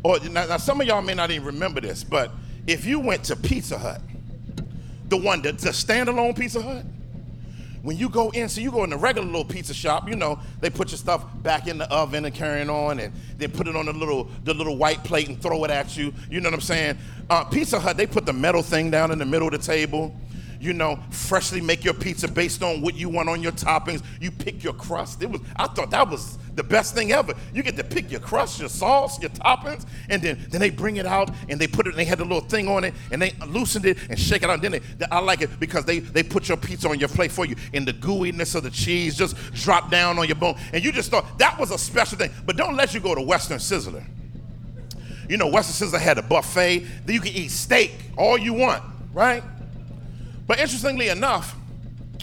or 0.03 0.19
now, 0.21 0.47
now 0.47 0.57
some 0.57 0.81
of 0.81 0.87
y'all 0.87 1.03
may 1.03 1.15
not 1.15 1.31
even 1.31 1.47
remember 1.47 1.81
this, 1.81 2.05
but 2.05 2.31
if 2.67 2.85
you 2.85 3.01
went 3.01 3.25
to 3.25 3.37
Pizza 3.37 3.79
Hut, 3.79 4.01
the 5.09 5.17
one 5.17 5.43
that 5.43 5.59
the 5.59 5.71
standalone 5.71 6.37
Pizza 6.37 6.61
Hut, 6.61 6.85
when 7.83 7.97
you 7.97 8.09
go 8.09 8.31
in, 8.31 8.49
so 8.49 8.61
you 8.61 8.73
go 8.73 8.83
in 8.83 8.91
the 8.91 8.97
regular 8.97 9.27
little 9.27 9.45
pizza 9.45 9.73
shop, 9.73 10.09
you 10.09 10.17
know, 10.17 10.41
they 10.61 10.69
put 10.69 10.91
your 10.91 10.99
stuff 10.99 11.25
back 11.43 11.69
in 11.69 11.79
the 11.79 11.89
oven 11.89 12.25
and 12.25 12.35
carrying 12.35 12.69
on, 12.69 12.99
and 12.99 13.15
they 13.39 13.47
put 13.47 13.69
it 13.69 13.77
on 13.77 13.87
the 13.87 13.93
little 13.93 14.25
the 14.45 14.53
little 14.53 14.77
white 14.77 15.05
plate 15.05 15.29
and 15.29 15.41
throw 15.41 15.63
it 15.65 15.71
at 15.71 15.97
you. 15.97 16.13
You 16.29 16.41
know 16.41 16.49
what 16.49 16.55
I'm 16.55 16.61
saying? 16.61 16.99
Uh, 17.31 17.45
pizza 17.45 17.79
Hut, 17.79 17.97
they 17.97 18.07
put 18.07 18.27
the 18.27 18.33
metal 18.33 18.63
thing 18.63 18.91
down 18.91 19.13
in 19.13 19.19
the 19.19 19.25
middle 19.25 19.47
of 19.47 19.53
the 19.53 19.59
table 19.59 20.13
you 20.61 20.73
know, 20.73 20.99
freshly 21.11 21.61
make 21.61 21.85
your 21.85 21.95
pizza 21.95 22.29
based 22.29 22.63
on 22.63 22.83
what 22.83 22.95
you 22.95 23.09
want 23.09 23.29
on 23.29 23.43
your 23.43 23.53
toppings. 23.53 24.03
You 24.21 24.31
pick 24.31 24.63
your 24.65 24.75
crust. 24.75 25.23
It 25.23 25.31
was 25.31 25.41
I 25.57 25.67
thought 25.67 25.91
that 25.91 26.09
was 26.09 26.39
the 26.57 26.63
best 26.65 26.95
thing 26.95 27.13
ever. 27.13 27.35
You 27.53 27.63
get 27.63 27.77
to 27.77 27.85
pick 27.85 28.11
your 28.11 28.21
crust, 28.21 28.59
your 28.59 28.69
sauce, 28.69 29.21
your 29.21 29.31
toppings, 29.31 29.87
and 30.09 30.21
then, 30.23 30.45
then 30.49 30.61
they 30.61 30.71
bring 30.71 30.97
it 30.97 31.07
out 31.07 31.31
and 31.49 31.61
they 31.61 31.67
put 31.67 31.87
it, 31.87 31.91
and 31.91 31.99
they 31.99 32.05
had 32.05 32.21
a 32.21 32.25
little 32.25 32.41
thing 32.41 32.67
on 32.67 32.83
it, 32.83 32.95
and 33.13 33.21
they 33.21 33.35
loosened 33.47 33.85
it 33.85 33.99
and 34.09 34.19
shake 34.19 34.43
it 34.43 34.51
out. 34.51 34.63
Then 34.63 34.73
they, 34.73 34.81
I 35.11 35.21
like 35.21 35.43
it 35.43 35.61
because 35.61 35.85
they, 35.85 36.01
they 36.01 36.23
put 36.23 36.49
your 36.49 36.57
pizza 36.57 36.89
on 36.89 36.99
your 36.99 37.11
plate 37.11 37.31
for 37.31 37.45
you, 37.45 37.57
and 37.75 37.87
the 37.87 37.93
gooiness 37.93 38.55
of 38.55 38.63
the 38.63 38.71
cheese 38.71 39.17
just 39.17 39.37
drop 39.53 39.91
down 39.91 40.19
on 40.19 40.27
your 40.27 40.37
bone. 40.37 40.57
And 40.73 40.83
you 40.83 40.93
just 40.93 41.11
thought 41.11 41.39
that 41.39 41.59
was 41.61 41.71
a 41.71 41.79
special 41.79 42.19
thing. 42.19 42.31
But 42.45 42.57
don't 42.57 42.75
let 42.75 42.95
you 42.95 43.01
go 43.01 43.15
to 43.15 43.23
Western 43.23 43.59
Sizzler. 43.59 44.05
You 45.29 45.37
know, 45.37 45.49
Western 45.49 45.89
Sizzler 45.89 46.01
had 46.01 46.19
a 46.19 46.23
buffet. 46.23 46.87
Then 47.05 47.15
you 47.15 47.21
can 47.21 47.33
eat 47.33 47.51
steak 47.51 47.93
all 48.17 48.39
you 48.39 48.55
want, 48.55 48.83
right? 49.13 49.43
But 50.47 50.61
interestingly 50.61 51.09
enough, 51.09 51.57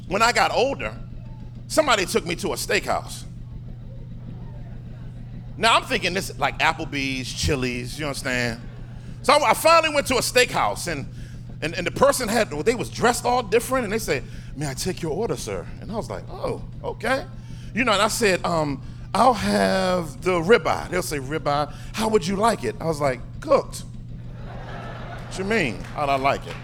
when 0.08 0.22
I 0.22 0.32
got 0.32 0.51
older, 0.51 0.96
somebody 1.68 2.06
took 2.06 2.25
me 2.25 2.36
to 2.38 2.50
a 2.50 2.56
steakhouse. 2.56 3.24
Now 5.58 5.75
I'm 5.75 5.84
thinking 5.84 6.13
this 6.13 6.38
like 6.39 6.60
Applebee's, 6.60 7.32
Chili's, 7.32 8.00
you 8.00 8.06
understand? 8.06 8.62
So 9.22 9.34
I 9.34 9.53
finally 9.53 9.94
went 9.94 10.08
to 10.08 10.15
a 10.15 10.22
steakhouse 10.22 10.92
and 10.92 11.08
and, 11.62 11.74
and 11.75 11.88
the 11.88 11.92
person 11.92 12.27
had 12.27 12.50
they 12.50 12.75
was 12.75 12.89
dressed 12.89 13.25
all 13.25 13.42
different 13.42 13.86
and 13.86 13.94
they 13.94 14.00
said, 14.00 14.24
May 14.56 14.70
I 14.70 14.74
take 14.74 15.01
your 15.01 15.13
order, 15.13 15.38
sir? 15.38 15.65
And 15.80 15.92
I 15.92 15.96
was 15.96 16.10
like, 16.10 16.25
Oh, 16.30 16.62
okay. 16.84 17.25
You 17.74 17.86
know, 17.86 17.94
and 17.94 18.01
I 18.01 18.10
said, 18.10 18.46
um, 18.46 18.84
I'll 19.15 19.34
have 19.34 20.22
the 20.22 20.32
ribeye. 20.32 20.89
They'll 20.89 21.01
say 21.01 21.20
ribeye. 21.20 21.74
How 21.94 22.08
would 22.10 22.25
you 22.25 22.36
like 22.36 22.63
it? 22.63 22.75
I 22.80 22.86
was 22.86 23.00
like, 23.00 23.20
cooked. 23.39 23.84
what 24.46 25.38
you 25.38 25.44
mean? 25.44 25.80
How'd 25.96 26.10
I 26.10 26.15
like 26.15 26.46
it? 26.46 26.56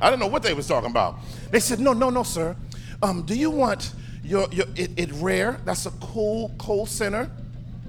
I 0.00 0.10
didn't 0.10 0.20
know 0.20 0.26
what 0.26 0.42
they 0.42 0.54
was 0.54 0.66
talking 0.66 0.90
about. 0.90 1.16
They 1.50 1.60
said, 1.60 1.80
no, 1.80 1.92
no, 1.92 2.10
no, 2.10 2.22
sir. 2.22 2.56
Um, 3.02 3.22
do 3.22 3.34
you 3.34 3.50
want 3.50 3.92
your, 4.22 4.48
your 4.50 4.66
it, 4.76 4.90
it 4.96 5.12
rare? 5.14 5.60
That's 5.64 5.86
a 5.86 5.90
cool, 5.92 6.52
cold 6.58 6.88
center, 6.88 7.30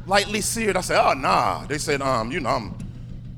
lightly 0.05 0.41
seared. 0.41 0.77
I 0.77 0.81
said, 0.81 1.01
oh, 1.01 1.13
nah. 1.13 1.65
They 1.65 1.77
said, 1.77 2.01
um, 2.01 2.31
you 2.31 2.39
know, 2.39 2.49
I'm, 2.49 2.77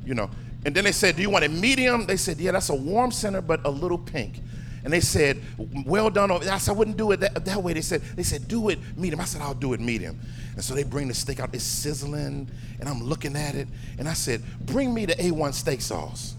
you 0.06 0.14
know. 0.14 0.30
And 0.66 0.76
then 0.76 0.84
they 0.84 0.92
said, 0.92 1.16
do 1.16 1.22
you 1.22 1.30
want 1.30 1.46
it 1.46 1.52
medium? 1.52 2.06
They 2.06 2.18
said, 2.18 2.38
yeah, 2.38 2.52
that's 2.52 2.70
a 2.70 2.76
warm 2.76 3.12
center, 3.12 3.42
but 3.42 3.66
a 3.66 3.70
little 3.70 3.98
pink. 3.98 4.42
And 4.84 4.94
they 4.94 5.02
said, 5.02 5.42
well 5.86 6.10
done. 6.10 6.32
I 6.32 6.58
said, 6.58 6.72
I 6.72 6.76
wouldn't 6.76 6.98
do 6.98 7.12
it 7.12 7.20
that, 7.20 7.46
that 7.46 7.62
way. 7.62 7.74
They 7.74 7.82
said, 7.82 8.02
they 8.16 8.24
said, 8.24 8.48
do 8.48 8.70
it 8.70 8.80
medium. 8.98 9.20
I 9.20 9.26
said, 9.26 9.42
I'll 9.42 9.54
do 9.54 9.74
it 9.74 9.80
medium. 9.80 10.20
And 10.56 10.64
so 10.64 10.74
they 10.74 10.84
bring 10.84 11.08
the 11.08 11.14
steak 11.14 11.40
out. 11.40 11.54
It's 11.54 11.64
sizzling, 11.64 12.50
and 12.80 12.90
I'm 12.90 13.04
looking 13.04 13.36
at 13.36 13.56
it. 13.56 13.68
And 13.98 14.08
I 14.08 14.14
said, 14.14 14.42
bring 14.62 14.94
me 14.94 15.06
the 15.06 15.16
A1 15.16 15.54
steak 15.54 15.82
sauce. 15.82 16.36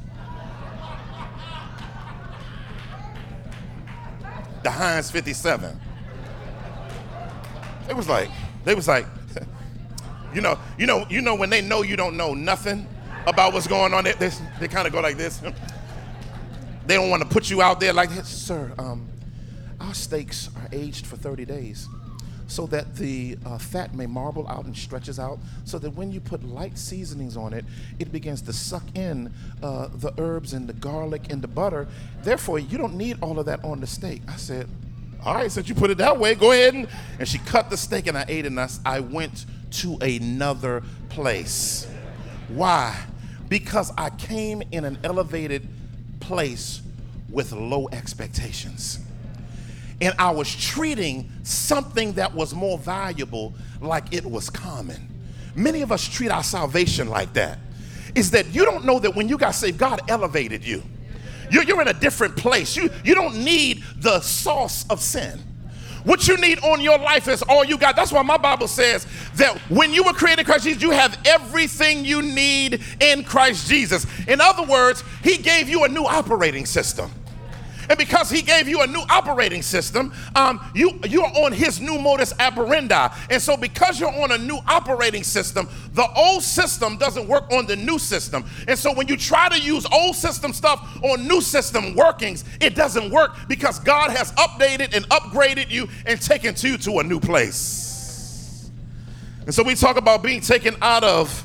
The 4.62 4.70
Heinz 4.70 5.10
57. 5.10 5.78
It 7.88 7.96
was 7.96 8.08
like, 8.08 8.30
they 8.64 8.74
was 8.74 8.88
like, 8.88 9.06
you 10.34 10.40
know, 10.40 10.58
you 10.78 10.86
know, 10.86 11.06
you 11.10 11.20
know 11.20 11.34
when 11.34 11.50
they 11.50 11.60
know 11.60 11.82
you 11.82 11.96
don't 11.96 12.16
know 12.16 12.34
nothing 12.34 12.86
about 13.26 13.52
what's 13.52 13.66
going 13.66 13.92
on, 13.94 14.04
they, 14.04 14.12
they, 14.12 14.30
they 14.60 14.68
kind 14.68 14.86
of 14.86 14.92
go 14.92 15.00
like 15.00 15.16
this. 15.16 15.38
they 16.86 16.94
don't 16.94 17.10
want 17.10 17.22
to 17.22 17.28
put 17.28 17.50
you 17.50 17.62
out 17.62 17.80
there 17.80 17.92
like 17.92 18.10
sir. 18.24 18.72
Um, 18.78 19.08
our 19.80 19.94
steaks 19.94 20.50
are 20.56 20.68
aged 20.72 21.06
for 21.06 21.16
30 21.16 21.44
days. 21.44 21.88
So 22.50 22.66
that 22.66 22.96
the 22.96 23.38
uh, 23.46 23.56
fat 23.58 23.94
may 23.94 24.06
marble 24.06 24.46
out 24.48 24.64
and 24.64 24.76
stretches 24.76 25.20
out, 25.20 25.38
so 25.64 25.78
that 25.78 25.90
when 25.90 26.10
you 26.10 26.20
put 26.20 26.42
light 26.42 26.76
seasonings 26.76 27.36
on 27.36 27.52
it, 27.52 27.64
it 28.00 28.10
begins 28.10 28.42
to 28.42 28.52
suck 28.52 28.82
in 28.96 29.32
uh, 29.62 29.88
the 29.94 30.12
herbs 30.18 30.52
and 30.52 30.68
the 30.68 30.72
garlic 30.72 31.30
and 31.30 31.42
the 31.42 31.48
butter. 31.48 31.86
Therefore, 32.24 32.58
you 32.58 32.76
don't 32.76 32.96
need 32.96 33.18
all 33.22 33.38
of 33.38 33.46
that 33.46 33.64
on 33.64 33.80
the 33.80 33.86
steak. 33.86 34.22
I 34.26 34.34
said, 34.34 34.68
All 35.24 35.34
right, 35.34 35.50
since 35.50 35.68
you 35.68 35.76
put 35.76 35.90
it 35.90 35.98
that 35.98 36.18
way, 36.18 36.34
go 36.34 36.50
ahead. 36.50 36.88
And, 37.20 37.28
she 37.28 37.38
cut 37.38 37.70
the 37.70 37.76
steak 37.76 38.08
and 38.08 38.18
I 38.18 38.24
ate 38.26 38.44
it, 38.44 38.48
and 38.48 38.58
I, 38.58 38.68
I 38.84 38.98
went 38.98 39.46
to 39.72 39.96
another 39.98 40.82
place. 41.08 41.86
Why? 42.48 43.00
Because 43.48 43.92
I 43.96 44.10
came 44.10 44.60
in 44.72 44.84
an 44.84 44.98
elevated 45.04 45.68
place 46.18 46.82
with 47.30 47.52
low 47.52 47.88
expectations 47.92 48.98
and 50.00 50.14
I 50.18 50.30
was 50.30 50.54
treating 50.54 51.30
something 51.42 52.14
that 52.14 52.34
was 52.34 52.54
more 52.54 52.78
valuable 52.78 53.54
like 53.80 54.12
it 54.12 54.24
was 54.24 54.48
common. 54.48 55.08
Many 55.54 55.82
of 55.82 55.92
us 55.92 56.06
treat 56.06 56.30
our 56.30 56.42
salvation 56.42 57.08
like 57.08 57.32
that. 57.34 57.58
Is 58.14 58.30
that 58.32 58.52
you 58.54 58.64
don't 58.64 58.84
know 58.84 58.98
that 58.98 59.14
when 59.14 59.28
you 59.28 59.38
got 59.38 59.52
saved, 59.52 59.78
God 59.78 60.00
elevated 60.08 60.64
you. 60.64 60.82
You're, 61.50 61.64
you're 61.64 61.82
in 61.82 61.88
a 61.88 61.92
different 61.92 62.36
place. 62.36 62.76
You, 62.76 62.90
you 63.04 63.14
don't 63.14 63.44
need 63.44 63.84
the 63.96 64.20
sauce 64.20 64.84
of 64.88 65.00
sin. 65.00 65.40
What 66.04 66.26
you 66.26 66.36
need 66.38 66.60
on 66.60 66.80
your 66.80 66.98
life 66.98 67.28
is 67.28 67.42
all 67.42 67.64
you 67.64 67.76
got. 67.76 67.94
That's 67.94 68.10
why 68.10 68.22
my 68.22 68.38
Bible 68.38 68.68
says 68.68 69.06
that 69.34 69.58
when 69.68 69.92
you 69.92 70.02
were 70.02 70.12
created 70.12 70.40
in 70.40 70.46
Christ 70.46 70.64
Jesus, 70.64 70.82
you 70.82 70.92
have 70.92 71.18
everything 71.26 72.04
you 72.04 72.22
need 72.22 72.82
in 73.00 73.22
Christ 73.22 73.68
Jesus. 73.68 74.06
In 74.26 74.40
other 74.40 74.62
words, 74.62 75.04
He 75.22 75.36
gave 75.36 75.68
you 75.68 75.84
a 75.84 75.88
new 75.88 76.04
operating 76.04 76.64
system. 76.64 77.10
And 77.90 77.98
because 77.98 78.30
he 78.30 78.40
gave 78.40 78.68
you 78.68 78.82
a 78.82 78.86
new 78.86 79.02
operating 79.10 79.62
system, 79.62 80.12
um, 80.36 80.64
you, 80.76 81.00
you're 81.08 81.24
on 81.24 81.50
his 81.50 81.80
new 81.80 81.98
modus 81.98 82.32
operandi. 82.38 83.08
And 83.28 83.42
so, 83.42 83.56
because 83.56 83.98
you're 83.98 84.14
on 84.14 84.30
a 84.30 84.38
new 84.38 84.60
operating 84.68 85.24
system, 85.24 85.68
the 85.94 86.08
old 86.14 86.44
system 86.44 86.98
doesn't 86.98 87.26
work 87.26 87.50
on 87.52 87.66
the 87.66 87.74
new 87.74 87.98
system. 87.98 88.44
And 88.68 88.78
so, 88.78 88.94
when 88.94 89.08
you 89.08 89.16
try 89.16 89.48
to 89.48 89.60
use 89.60 89.86
old 89.92 90.14
system 90.14 90.52
stuff 90.52 91.00
on 91.02 91.26
new 91.26 91.40
system 91.40 91.96
workings, 91.96 92.44
it 92.60 92.76
doesn't 92.76 93.10
work 93.10 93.34
because 93.48 93.80
God 93.80 94.12
has 94.12 94.30
updated 94.34 94.94
and 94.94 95.04
upgraded 95.08 95.68
you 95.68 95.88
and 96.06 96.22
taken 96.22 96.54
you 96.58 96.78
to 96.78 97.00
a 97.00 97.02
new 97.02 97.18
place. 97.18 98.70
And 99.46 99.52
so, 99.52 99.64
we 99.64 99.74
talk 99.74 99.96
about 99.96 100.22
being 100.22 100.40
taken 100.40 100.76
out 100.80 101.02
of 101.02 101.44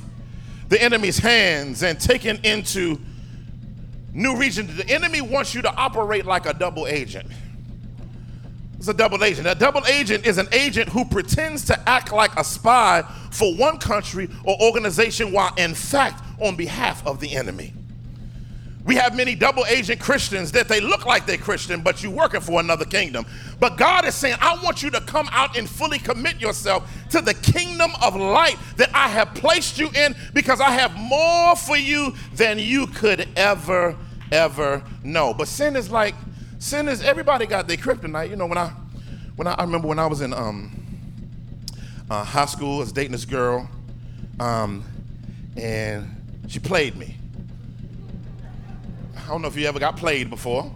the 0.69 0.79
enemy's 0.79 1.17
hands 1.17 1.81
and 1.81 1.99
taken 1.99 2.37
into 2.43 2.99
new 4.15 4.35
region. 4.35 4.75
The 4.75 4.89
enemy 4.89 5.21
wants 5.21 5.53
you 5.53 5.61
to 5.61 5.73
operate 5.75 6.25
like 6.25 6.45
a 6.45 6.53
double 6.53 6.87
agent. 6.87 7.27
It's 8.77 8.87
a 8.87 8.93
double 8.93 9.23
agent. 9.23 9.47
A 9.47 9.55
double 9.55 9.85
agent 9.87 10.25
is 10.25 10.37
an 10.37 10.47
agent 10.51 10.89
who 10.89 11.05
pretends 11.05 11.65
to 11.65 11.89
act 11.89 12.11
like 12.11 12.35
a 12.37 12.43
spy 12.43 13.03
for 13.31 13.53
one 13.55 13.77
country 13.77 14.29
or 14.43 14.55
organization 14.61 15.31
while 15.31 15.53
in 15.57 15.73
fact 15.73 16.23
on 16.39 16.55
behalf 16.55 17.05
of 17.05 17.19
the 17.19 17.35
enemy. 17.35 17.73
We 18.85 18.93
have 18.95 19.15
many 19.15 19.33
double 19.33 19.65
agent 19.65 19.99
Christians 19.99 20.51
that 20.51 20.67
they 20.67 20.79
look 20.79 21.07
like 21.07 21.25
they're 21.25 21.37
Christian, 21.37 21.81
but 21.81 22.03
you're 22.03 22.11
working 22.11 22.41
for 22.41 22.59
another 22.59 22.85
kingdom. 22.85 23.25
But 23.59 23.77
God 23.77 24.05
is 24.05 24.13
saying, 24.13 24.35
I 24.39 24.61
want 24.63 24.83
you 24.83 24.91
to 24.91 25.01
come 25.01 25.27
out 25.31 25.57
and 25.57 25.67
fully 25.67 25.97
commit 25.97 26.39
yourself 26.39 26.87
to 27.09 27.21
the 27.21 27.33
kingdom 27.33 27.91
of 28.03 28.15
light 28.15 28.57
that 28.77 28.91
I 28.93 29.07
have 29.07 29.33
placed 29.33 29.79
you 29.79 29.89
in 29.95 30.15
because 30.35 30.61
I 30.61 30.69
have 30.69 30.95
more 30.95 31.55
for 31.55 31.75
you 31.75 32.13
than 32.35 32.59
you 32.59 32.85
could 32.85 33.27
ever 33.35 33.97
ever 34.35 34.83
know. 35.03 35.33
But 35.33 35.47
sin 35.47 35.75
is 35.75 35.89
like, 35.89 36.15
sin 36.59 36.87
is, 36.87 37.01
everybody 37.01 37.45
got 37.45 37.67
their 37.67 37.77
kryptonite. 37.77 38.29
You 38.29 38.35
know, 38.35 38.45
when 38.45 38.57
I, 38.57 38.71
when 39.35 39.47
I, 39.47 39.53
I 39.53 39.63
remember 39.63 39.87
when 39.87 39.99
I 39.99 40.07
was 40.07 40.21
in 40.21 40.33
um, 40.33 40.71
uh, 42.09 42.23
high 42.23 42.45
school, 42.45 42.77
I 42.77 42.79
was 42.79 42.91
dating 42.91 43.13
this 43.13 43.25
girl, 43.25 43.69
um, 44.39 44.83
and 45.57 46.09
she 46.47 46.59
played 46.59 46.95
me. 46.95 47.17
I 49.17 49.27
don't 49.29 49.41
know 49.41 49.47
if 49.47 49.55
you 49.55 49.65
ever 49.65 49.79
got 49.79 49.97
played 49.97 50.29
before, 50.29 50.71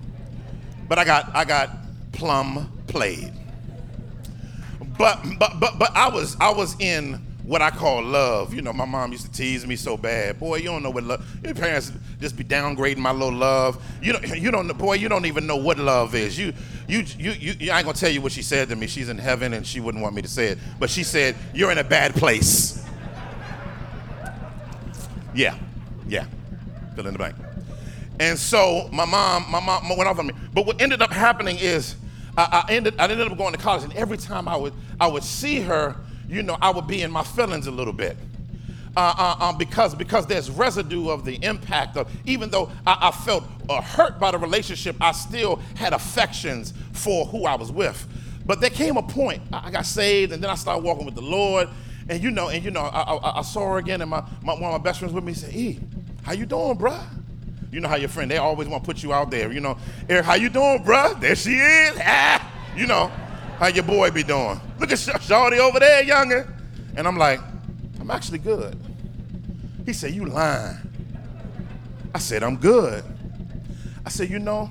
but 0.88 0.98
I 0.98 1.06
got, 1.06 1.36
I 1.36 1.46
got 1.46 1.70
plum 2.12 2.72
played. 2.88 3.32
But, 4.98 5.24
but, 5.38 5.60
but, 5.60 5.78
but 5.78 5.96
I 5.96 6.10
was, 6.10 6.36
I 6.40 6.50
was 6.52 6.76
in 6.80 7.22
what 7.50 7.64
I 7.64 7.72
call 7.72 8.04
love. 8.04 8.54
You 8.54 8.62
know, 8.62 8.72
my 8.72 8.86
mom 8.86 9.12
used 9.12 9.26
to 9.26 9.32
tease 9.32 9.66
me 9.66 9.76
so 9.76 9.98
bad. 9.98 10.40
Boy, 10.40 10.58
you 10.58 10.66
don't 10.66 10.84
know 10.84 10.92
what 10.92 11.04
love. 11.04 11.28
Your 11.44 11.56
parents 11.56 11.92
just 12.22 12.38
be 12.38 12.44
downgrading 12.44 12.98
my 12.98 13.12
little 13.12 13.34
love. 13.34 13.84
You 14.04 14.14
don't, 14.14 14.38
you 14.38 14.52
don't, 14.52 14.78
boy, 14.78 14.94
you 14.94 15.10
don't 15.10 15.26
even 15.26 15.48
know 15.48 15.56
what 15.56 15.80
love 15.80 16.14
is. 16.14 16.38
You, 16.38 16.54
you, 16.88 17.00
you, 17.18 17.32
you, 17.32 17.72
I 17.72 17.78
ain't 17.78 17.86
gonna 17.86 17.94
tell 17.94 18.12
you 18.12 18.22
what 18.22 18.34
she 18.34 18.44
said 18.44 18.70
to 18.70 18.76
me. 18.76 18.86
She's 18.86 19.10
in 19.10 19.18
heaven 19.18 19.54
and 19.54 19.66
she 19.66 19.80
wouldn't 19.80 20.04
want 20.04 20.14
me 20.14 20.22
to 20.22 20.28
say 20.28 20.50
it. 20.50 20.60
But 20.80 20.92
she 20.92 21.02
said, 21.02 21.36
"You're 21.52 21.72
in 21.72 21.80
a 21.80 21.84
bad 21.84 22.14
place." 22.14 22.86
Yeah, 25.34 25.58
yeah. 26.08 26.28
Fill 26.96 27.08
in 27.08 27.14
the 27.14 27.18
blank. 27.18 27.36
And 28.20 28.38
so 28.38 28.90
my 28.94 29.06
mom, 29.06 29.50
my 29.50 29.60
mom 29.60 29.90
went 29.90 30.08
off 30.08 30.20
on 30.20 30.28
me. 30.28 30.36
But 30.54 30.68
what 30.68 30.80
ended 30.80 31.02
up 31.02 31.12
happening 31.12 31.58
is, 31.58 31.96
I, 32.38 32.64
I 32.68 32.74
ended, 32.74 32.94
I 33.00 33.08
ended 33.08 33.32
up 33.32 33.36
going 33.40 33.54
to 33.54 33.60
college, 33.60 33.86
and 33.86 33.94
every 33.96 34.18
time 34.18 34.48
I 34.48 34.56
would, 34.56 34.74
I 35.00 35.08
would 35.08 35.24
see 35.24 35.62
her 35.62 35.96
you 36.30 36.44
know, 36.44 36.58
I 36.62 36.70
would 36.70 36.88
be 36.88 37.02
in 37.02 37.12
my 37.12 37.24
feelings 37.24 37.68
a 37.68 37.72
little 37.72 37.94
bit. 37.94 38.18
Uh, 38.98 39.14
uh, 39.18 39.36
uh, 39.40 39.54
because 39.54 39.94
because 39.94 40.26
there's 40.26 40.50
residue 40.50 41.10
of 41.10 41.24
the 41.24 41.36
impact 41.46 41.96
of 41.96 42.12
even 42.26 42.50
though 42.50 42.72
I, 42.88 43.10
I 43.10 43.12
felt 43.12 43.44
uh, 43.70 43.82
hurt 43.82 44.20
by 44.20 44.32
the 44.32 44.38
relationship, 44.38 44.96
I 45.00 45.12
still 45.12 45.58
had 45.76 45.94
affections 45.94 46.74
for 46.94 47.26
who 47.26 47.46
I 47.46 47.56
was 47.56 47.72
with. 47.72 48.08
But 48.46 48.62
there 48.62 48.72
came 48.72 48.98
a 48.98 49.04
point 49.04 49.44
I 49.54 49.70
got 49.70 49.86
saved, 49.86 50.32
and 50.34 50.44
then 50.44 50.50
I 50.50 50.56
started 50.56 50.84
walking 50.84 51.06
with 51.06 51.14
the 51.16 51.22
Lord, 51.22 51.70
and 52.10 52.22
you 52.22 52.32
know, 52.32 52.50
and 52.50 52.64
you 52.66 52.72
know, 52.72 52.82
I, 52.82 53.02
I, 53.02 53.40
I 53.40 53.42
saw 53.44 53.74
her 53.74 53.78
again, 53.78 54.02
and 54.02 54.10
my, 54.10 54.24
my, 54.42 54.54
one 54.54 54.64
of 54.64 54.72
my 54.72 54.84
best 54.84 55.00
friends 55.00 55.14
with 55.14 55.24
me 55.24 55.34
said, 55.34 55.54
"E, 55.54 55.80
how 56.24 56.34
you 56.34 56.48
doing, 56.48 56.76
bruh?" 56.76 57.00
You 57.72 57.80
know 57.80 57.88
how 57.88 57.98
your 57.98 58.10
friend 58.10 58.30
they 58.30 58.38
always 58.38 58.68
want 58.68 58.84
to 58.84 58.88
put 58.88 59.04
you 59.04 59.14
out 59.14 59.30
there. 59.30 59.52
You 59.52 59.60
know, 59.60 59.78
Eric, 60.10 60.26
how 60.26 60.34
you 60.34 60.50
doing, 60.50 60.84
bruh? 60.84 61.20
There 61.20 61.36
she 61.36 61.52
is. 61.52 62.00
Ah, 62.04 62.52
you 62.76 62.88
know. 62.88 63.12
How 63.60 63.68
your 63.68 63.84
boy 63.84 64.10
be 64.10 64.24
doing? 64.24 64.60
Look 64.80 64.92
at 64.92 65.00
Shorty 65.00 65.60
over 65.60 65.80
there, 65.80 66.04
younger. 66.04 66.48
And 66.96 67.08
I'm 67.08 67.18
like, 67.18 67.40
I'm 68.00 68.10
actually 68.10 68.40
good. 68.40 68.80
He 69.86 69.94
said, 69.94 70.14
You 70.14 70.26
lying. 70.26 70.78
I 72.14 72.20
said, 72.20 72.44
I'm 72.44 72.56
good. 72.56 73.04
I 74.06 74.10
said, 74.10 74.30
You 74.30 74.40
know, 74.40 74.70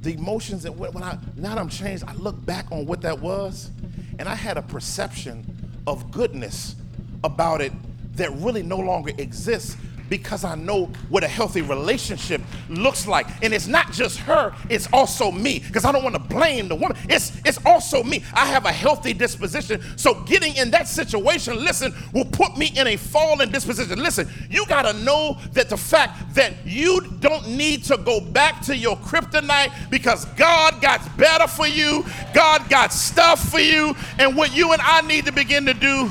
the 0.00 0.14
emotions 0.14 0.62
that 0.62 0.76
when 0.76 1.02
I 1.02 1.18
now 1.36 1.54
that 1.54 1.58
I'm 1.58 1.68
changed, 1.68 2.04
I 2.06 2.14
look 2.14 2.44
back 2.44 2.70
on 2.70 2.86
what 2.86 3.02
that 3.02 3.20
was, 3.20 3.70
and 4.18 4.28
I 4.28 4.34
had 4.34 4.56
a 4.56 4.62
perception 4.62 5.44
of 5.86 6.10
goodness 6.10 6.76
about 7.24 7.60
it 7.60 7.72
that 8.16 8.32
really 8.32 8.62
no 8.62 8.78
longer 8.78 9.12
exists 9.18 9.76
because 10.08 10.44
I 10.44 10.54
know 10.54 10.86
what 11.08 11.24
a 11.24 11.28
healthy 11.28 11.62
relationship 11.62 12.40
looks 12.68 13.06
like. 13.06 13.26
And 13.42 13.52
it's 13.52 13.66
not 13.66 13.92
just 13.92 14.18
her, 14.20 14.54
it's 14.68 14.88
also 14.92 15.30
me. 15.30 15.60
Because 15.60 15.84
I 15.84 15.92
don't 15.92 16.02
want 16.02 16.14
to 16.14 16.20
blame 16.20 16.68
the 16.68 16.74
woman. 16.74 16.96
It's 17.08 17.32
it's 17.44 17.58
also 17.64 18.02
me. 18.02 18.24
I 18.34 18.46
have 18.46 18.64
a 18.64 18.72
healthy 18.72 19.12
disposition. 19.12 19.82
So 19.96 20.22
getting 20.22 20.56
in 20.56 20.70
that 20.70 20.88
situation, 20.88 21.56
listen, 21.62 21.94
will 22.12 22.24
put 22.24 22.56
me 22.56 22.72
in 22.76 22.86
a 22.86 22.96
fallen 22.96 23.50
disposition. 23.50 24.02
Listen, 24.02 24.28
you 24.50 24.66
gotta 24.66 24.92
know 24.92 25.38
that 25.52 25.68
the 25.68 25.76
fact 25.76 26.34
that 26.34 26.54
you 26.64 27.00
don't 27.20 27.48
need 27.48 27.84
to 27.84 27.96
go 27.96 28.20
back 28.20 28.60
to 28.62 28.76
your 28.76 28.96
kryptonite 28.96 29.90
because 29.90 30.24
God 30.36 30.80
got 30.80 31.16
better 31.16 31.46
for 31.46 31.66
you, 31.66 32.04
God 32.34 32.68
got 32.68 32.92
stuff 32.92 33.50
for 33.50 33.60
you, 33.60 33.94
and 34.18 34.36
what 34.36 34.54
you 34.54 34.72
and 34.72 34.82
I 34.82 35.00
need 35.02 35.26
to 35.26 35.32
begin 35.32 35.66
to 35.66 35.74
do 35.74 36.10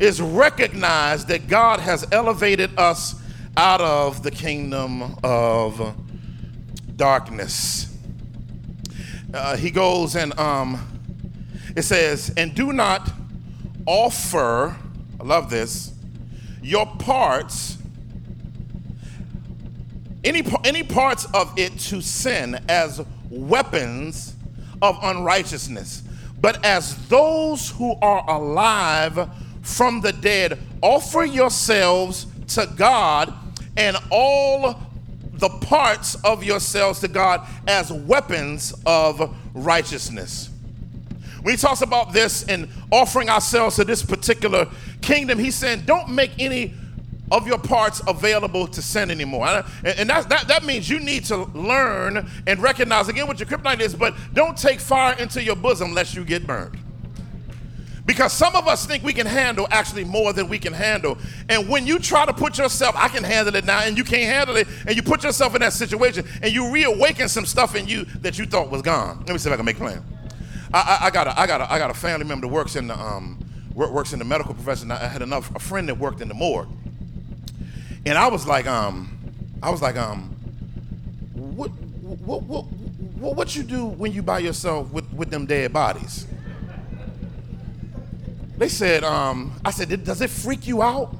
is 0.00 0.20
recognize 0.20 1.24
that 1.26 1.48
God 1.48 1.80
has 1.80 2.06
elevated 2.12 2.76
us 2.78 3.21
out 3.56 3.80
of 3.80 4.22
the 4.22 4.30
kingdom 4.30 5.16
of 5.22 5.94
darkness. 6.96 7.94
Uh, 9.32 9.56
he 9.56 9.70
goes 9.70 10.16
and 10.16 10.38
um, 10.38 10.88
it 11.76 11.82
says, 11.82 12.32
and 12.36 12.54
do 12.54 12.72
not 12.72 13.10
offer, 13.86 14.76
I 15.20 15.24
love 15.24 15.50
this, 15.50 15.92
your 16.62 16.86
parts, 16.86 17.78
any, 20.24 20.44
any 20.64 20.82
parts 20.82 21.26
of 21.34 21.52
it 21.58 21.78
to 21.78 22.00
sin 22.00 22.58
as 22.68 23.04
weapons 23.30 24.34
of 24.80 24.98
unrighteousness, 25.02 26.02
but 26.40 26.64
as 26.64 26.96
those 27.08 27.70
who 27.70 27.96
are 28.00 28.28
alive 28.28 29.28
from 29.62 30.00
the 30.00 30.12
dead, 30.12 30.58
offer 30.82 31.24
yourselves 31.24 32.26
to 32.48 32.66
God 32.76 33.32
and 33.76 33.96
all 34.10 34.78
the 35.34 35.48
parts 35.48 36.14
of 36.24 36.44
yourselves 36.44 37.00
to 37.00 37.08
God 37.08 37.46
as 37.66 37.92
weapons 37.92 38.74
of 38.86 39.34
righteousness. 39.54 40.50
When 41.42 41.54
he 41.54 41.58
talks 41.58 41.82
about 41.82 42.12
this 42.12 42.44
and 42.44 42.68
offering 42.92 43.28
ourselves 43.28 43.76
to 43.76 43.84
this 43.84 44.04
particular 44.04 44.68
kingdom, 45.00 45.38
he's 45.38 45.56
saying, 45.56 45.82
don't 45.84 46.08
make 46.10 46.30
any 46.38 46.74
of 47.32 47.46
your 47.46 47.58
parts 47.58 48.00
available 48.06 48.68
to 48.68 48.82
sin 48.82 49.10
anymore. 49.10 49.64
And, 49.84 50.08
that, 50.08 50.28
that, 50.28 50.46
that 50.48 50.64
means 50.64 50.88
you 50.88 51.00
need 51.00 51.24
to 51.24 51.44
learn 51.54 52.30
and 52.46 52.60
recognize 52.60 53.08
again 53.08 53.26
what 53.26 53.40
your 53.40 53.48
kryptonite 53.48 53.80
is, 53.80 53.94
but 53.94 54.14
don't 54.34 54.56
take 54.56 54.78
fire 54.78 55.18
into 55.18 55.42
your 55.42 55.56
bosom 55.56 55.94
lest 55.94 56.14
you 56.14 56.24
get 56.24 56.46
burned. 56.46 56.78
Because 58.04 58.32
some 58.32 58.56
of 58.56 58.66
us 58.66 58.84
think 58.84 59.04
we 59.04 59.12
can 59.12 59.26
handle 59.26 59.68
actually 59.70 60.02
more 60.04 60.32
than 60.32 60.48
we 60.48 60.58
can 60.58 60.72
handle. 60.72 61.16
And 61.48 61.68
when 61.68 61.86
you 61.86 62.00
try 62.00 62.26
to 62.26 62.32
put 62.32 62.58
yourself, 62.58 62.96
I 62.96 63.08
can 63.08 63.22
handle 63.22 63.54
it 63.54 63.64
now, 63.64 63.80
and 63.80 63.96
you 63.96 64.02
can't 64.02 64.24
handle 64.24 64.56
it, 64.56 64.66
and 64.86 64.96
you 64.96 65.02
put 65.02 65.22
yourself 65.22 65.54
in 65.54 65.60
that 65.60 65.72
situation, 65.72 66.26
and 66.42 66.52
you 66.52 66.72
reawaken 66.72 67.28
some 67.28 67.46
stuff 67.46 67.76
in 67.76 67.86
you 67.86 68.04
that 68.22 68.38
you 68.38 68.46
thought 68.46 68.70
was 68.70 68.82
gone. 68.82 69.18
Let 69.18 69.28
me 69.28 69.38
see 69.38 69.48
if 69.48 69.52
I 69.52 69.56
can 69.56 69.64
make 69.64 69.76
plan. 69.76 70.04
I, 70.74 70.98
I, 71.00 71.06
I 71.06 71.10
got 71.10 71.26
a, 71.28 71.40
I 71.40 71.46
got 71.46 71.60
a, 71.60 71.72
I 71.72 71.78
got 71.78 71.90
a 71.90 71.94
family 71.94 72.26
member 72.26 72.48
that 72.48 72.52
works 72.52 72.74
in 72.74 72.88
the 72.88 72.98
um, 72.98 73.38
works 73.74 74.12
in 74.12 74.18
the 74.18 74.24
medical 74.24 74.54
profession. 74.54 74.90
I 74.90 74.96
had 74.96 75.22
enough 75.22 75.54
a 75.54 75.58
friend 75.60 75.88
that 75.88 75.96
worked 75.96 76.20
in 76.20 76.28
the 76.28 76.34
morgue, 76.34 76.68
and 78.04 78.18
I 78.18 78.26
was 78.28 78.46
like, 78.46 78.66
um, 78.66 79.16
I 79.62 79.70
was 79.70 79.80
like, 79.80 79.96
um, 79.96 80.34
what, 81.34 81.68
what, 81.68 82.42
what, 82.42 82.64
what, 82.64 83.36
what 83.36 83.54
you 83.54 83.62
do 83.62 83.86
when 83.86 84.12
you 84.12 84.22
by 84.22 84.40
yourself 84.40 84.90
with 84.92 85.10
with 85.12 85.30
them 85.30 85.46
dead 85.46 85.72
bodies? 85.72 86.26
They 88.56 88.68
said, 88.68 89.02
um, 89.02 89.58
I 89.64 89.70
said, 89.70 90.04
does 90.04 90.20
it 90.20 90.30
freak 90.30 90.66
you 90.66 90.82
out? 90.82 91.14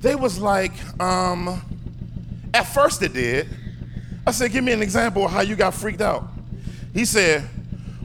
They 0.00 0.14
was 0.14 0.38
like, 0.38 0.72
um, 1.00 1.60
at 2.54 2.62
first 2.62 3.02
it 3.02 3.12
did. 3.12 3.48
I 4.26 4.32
said, 4.32 4.52
give 4.52 4.64
me 4.64 4.72
an 4.72 4.82
example 4.82 5.24
of 5.26 5.30
how 5.30 5.42
you 5.42 5.56
got 5.56 5.74
freaked 5.74 6.00
out. 6.00 6.24
He 6.94 7.04
said, 7.04 7.48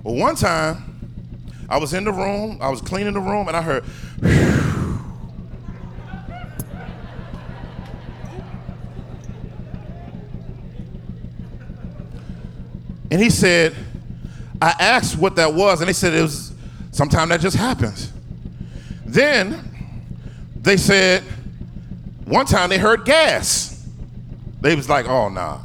well, 0.04 0.16
one 0.16 0.36
time 0.36 0.84
I 1.70 1.78
was 1.78 1.94
in 1.94 2.04
the 2.04 2.12
room, 2.12 2.60
I 2.62 2.70
was 2.70 2.82
cleaning 2.82 3.14
the 3.14 3.20
room, 3.20 3.48
and 3.48 3.58
I 3.58 3.62
heard, 3.62 3.84
and 13.12 13.22
he 13.22 13.30
said, 13.30 13.76
I 14.62 14.76
asked 14.80 15.18
what 15.18 15.36
that 15.38 15.54
was, 15.54 15.80
and 15.80 15.88
they 15.88 15.94
said 15.94 16.14
it 16.14 16.22
was 16.22 16.54
sometimes 16.92 17.30
that 17.30 17.42
just 17.42 17.58
happens. 17.58 18.12
Then 19.16 19.64
they 20.62 20.76
said, 20.76 21.24
one 22.26 22.46
time 22.46 22.68
they 22.68 22.78
heard 22.78 23.06
gas. 23.06 23.88
They 24.60 24.76
was 24.76 24.90
like, 24.90 25.08
oh 25.08 25.30
nah. 25.30 25.62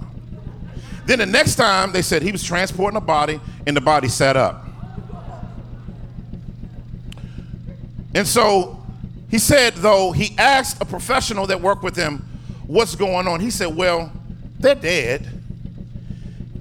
Then 1.04 1.18
the 1.18 1.26
next 1.26 1.56
time 1.56 1.90
they 1.90 2.02
said 2.02 2.22
he 2.22 2.30
was 2.30 2.44
transporting 2.44 2.96
a 2.96 3.00
body 3.00 3.40
and 3.66 3.76
the 3.76 3.80
body 3.80 4.06
sat 4.06 4.36
up. 4.36 4.68
And 8.14 8.24
so 8.24 8.80
he 9.28 9.40
said, 9.40 9.74
though, 9.74 10.12
he 10.12 10.32
asked 10.38 10.80
a 10.80 10.84
professional 10.84 11.48
that 11.48 11.60
worked 11.60 11.82
with 11.82 11.96
him, 11.96 12.18
what's 12.68 12.94
going 12.94 13.26
on? 13.26 13.40
He 13.40 13.50
said, 13.50 13.74
well, 13.74 14.12
they're 14.60 14.76
dead. 14.76 15.28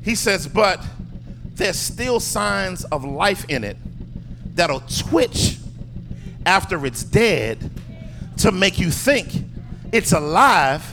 He 0.04 0.16
says, 0.16 0.48
but 0.48 0.84
there's 1.54 1.78
still 1.78 2.20
signs 2.20 2.84
of 2.86 3.04
life 3.04 3.46
in 3.48 3.64
it 3.64 3.78
that'll 4.56 4.80
twitch 4.80 5.60
after 6.50 6.84
it's 6.88 7.04
dead 7.04 7.70
to 8.38 8.52
make 8.52 8.80
you 8.80 8.90
think 8.90 9.32
it's 9.92 10.14
alive, 10.14 10.84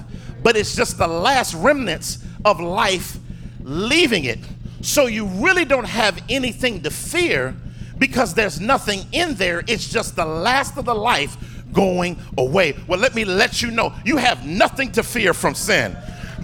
but 0.42 0.54
it's 0.54 0.76
just 0.76 0.98
the 0.98 1.06
last 1.06 1.54
remnants 1.54 2.18
of 2.44 2.60
life 2.60 3.16
leaving 3.62 4.24
it. 4.24 4.38
So 4.82 5.06
you 5.06 5.24
really 5.26 5.64
don't 5.64 5.88
have 5.88 6.22
anything 6.28 6.82
to 6.82 6.90
fear 6.90 7.56
because 7.96 8.34
there's 8.34 8.60
nothing 8.60 9.06
in 9.12 9.34
there. 9.36 9.64
It's 9.66 9.88
just 9.88 10.14
the 10.14 10.26
last 10.26 10.76
of 10.76 10.84
the 10.84 10.94
life 10.94 11.36
going 11.72 12.18
away. 12.36 12.76
Well, 12.86 13.00
let 13.00 13.14
me 13.14 13.24
let 13.24 13.62
you 13.62 13.70
know 13.70 13.94
you 14.04 14.18
have 14.18 14.46
nothing 14.46 14.92
to 14.92 15.02
fear 15.02 15.32
from 15.32 15.54
sin. 15.54 15.96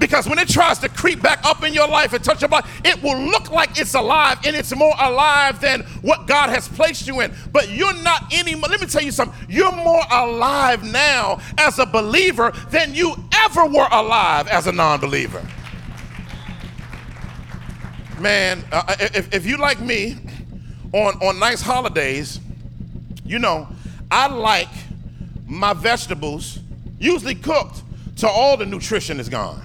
Because 0.02 0.28
when 0.28 0.40
it 0.40 0.48
tries 0.48 0.80
to 0.80 0.88
creep 0.88 1.22
back 1.22 1.44
up 1.44 1.62
in 1.62 1.72
your 1.72 1.86
life 1.86 2.12
and 2.12 2.24
touch 2.24 2.40
your 2.40 2.48
body, 2.48 2.68
it 2.84 3.00
will 3.04 3.16
look 3.16 3.52
like 3.52 3.78
it's 3.78 3.94
alive 3.94 4.36
and 4.44 4.56
it's 4.56 4.74
more 4.74 4.94
alive 5.00 5.60
than 5.60 5.82
what 6.02 6.26
God 6.26 6.50
has 6.50 6.66
placed 6.66 7.06
you 7.06 7.20
in. 7.20 7.32
But 7.52 7.70
you're 7.70 7.94
not 8.02 8.34
anymore. 8.34 8.68
Let 8.68 8.80
me 8.80 8.88
tell 8.88 9.04
you 9.04 9.12
something. 9.12 9.46
You're 9.48 9.70
more 9.70 10.02
alive 10.10 10.82
now 10.82 11.38
as 11.56 11.78
a 11.78 11.86
believer 11.86 12.50
than 12.70 12.96
you 12.96 13.14
ever 13.44 13.64
were 13.64 13.86
alive 13.92 14.48
as 14.48 14.66
a 14.66 14.72
non 14.72 14.98
believer. 14.98 15.40
Man, 18.18 18.64
uh, 18.72 18.96
if, 18.98 19.32
if 19.32 19.46
you 19.46 19.56
like 19.56 19.78
me, 19.78 20.16
on, 20.92 21.14
on 21.22 21.38
nice 21.38 21.62
holidays, 21.62 22.40
you 23.24 23.38
know, 23.38 23.68
I 24.10 24.26
like 24.26 24.68
my 25.46 25.74
vegetables 25.74 26.58
usually 26.98 27.36
cooked 27.36 27.82
till 28.16 28.30
all 28.30 28.56
the 28.56 28.66
nutrition 28.66 29.20
is 29.20 29.28
gone. 29.28 29.62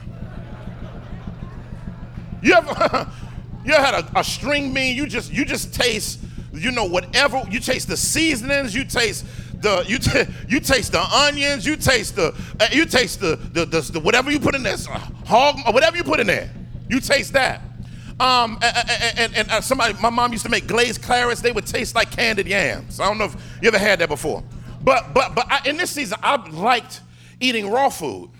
You 2.47 2.53
ever 2.53 3.11
you 3.65 3.73
ever 3.73 3.85
had 3.85 3.93
a, 3.95 4.19
a 4.19 4.23
string 4.23 4.73
bean? 4.73 4.95
You 4.95 5.05
just 5.05 5.33
you 5.33 5.43
just 5.43 5.73
taste, 5.73 6.21
you 6.53 6.71
know, 6.71 6.85
whatever 6.85 7.43
you 7.51 7.59
taste 7.59 7.89
the 7.89 7.97
seasonings, 7.97 8.73
you 8.73 8.85
taste 8.85 9.25
the 9.61 9.83
you 9.87 9.99
t- 9.99 10.31
you 10.47 10.61
taste 10.61 10.93
the 10.93 11.01
onions, 11.01 11.65
you 11.65 11.75
taste 11.75 12.15
the 12.15 12.33
uh, 12.59 12.67
you 12.71 12.85
taste 12.85 13.19
the 13.19 13.35
the, 13.35 13.65
the 13.65 13.81
the 13.81 13.99
whatever 13.99 14.31
you 14.31 14.39
put 14.39 14.55
in 14.55 14.63
there, 14.63 14.77
uh, 14.89 14.99
hog 15.25 15.57
whatever 15.73 15.97
you 15.97 16.03
put 16.03 16.21
in 16.21 16.27
there. 16.27 16.49
You 16.89 17.01
taste 17.01 17.33
that. 17.33 17.61
Um, 18.19 18.57
and, 18.63 19.19
and, 19.19 19.35
and, 19.35 19.51
uh, 19.51 19.61
somebody, 19.61 19.93
my 20.01 20.09
mom 20.09 20.31
used 20.31 20.43
to 20.45 20.49
make 20.49 20.65
glazed 20.65 21.03
clarets. 21.03 21.39
They 21.39 21.51
would 21.51 21.67
taste 21.67 21.93
like 21.93 22.09
candied 22.09 22.47
yams. 22.47 22.99
I 22.99 23.07
don't 23.07 23.19
know 23.19 23.25
if 23.25 23.35
you 23.61 23.67
ever 23.67 23.77
had 23.77 23.99
that 23.99 24.09
before. 24.09 24.41
But 24.81 25.13
but 25.13 25.35
but 25.35 25.45
I, 25.51 25.67
in 25.67 25.77
this 25.77 25.91
season, 25.91 26.17
I've 26.23 26.47
liked 26.53 27.01
eating 27.41 27.69
raw 27.69 27.89
food. 27.89 28.31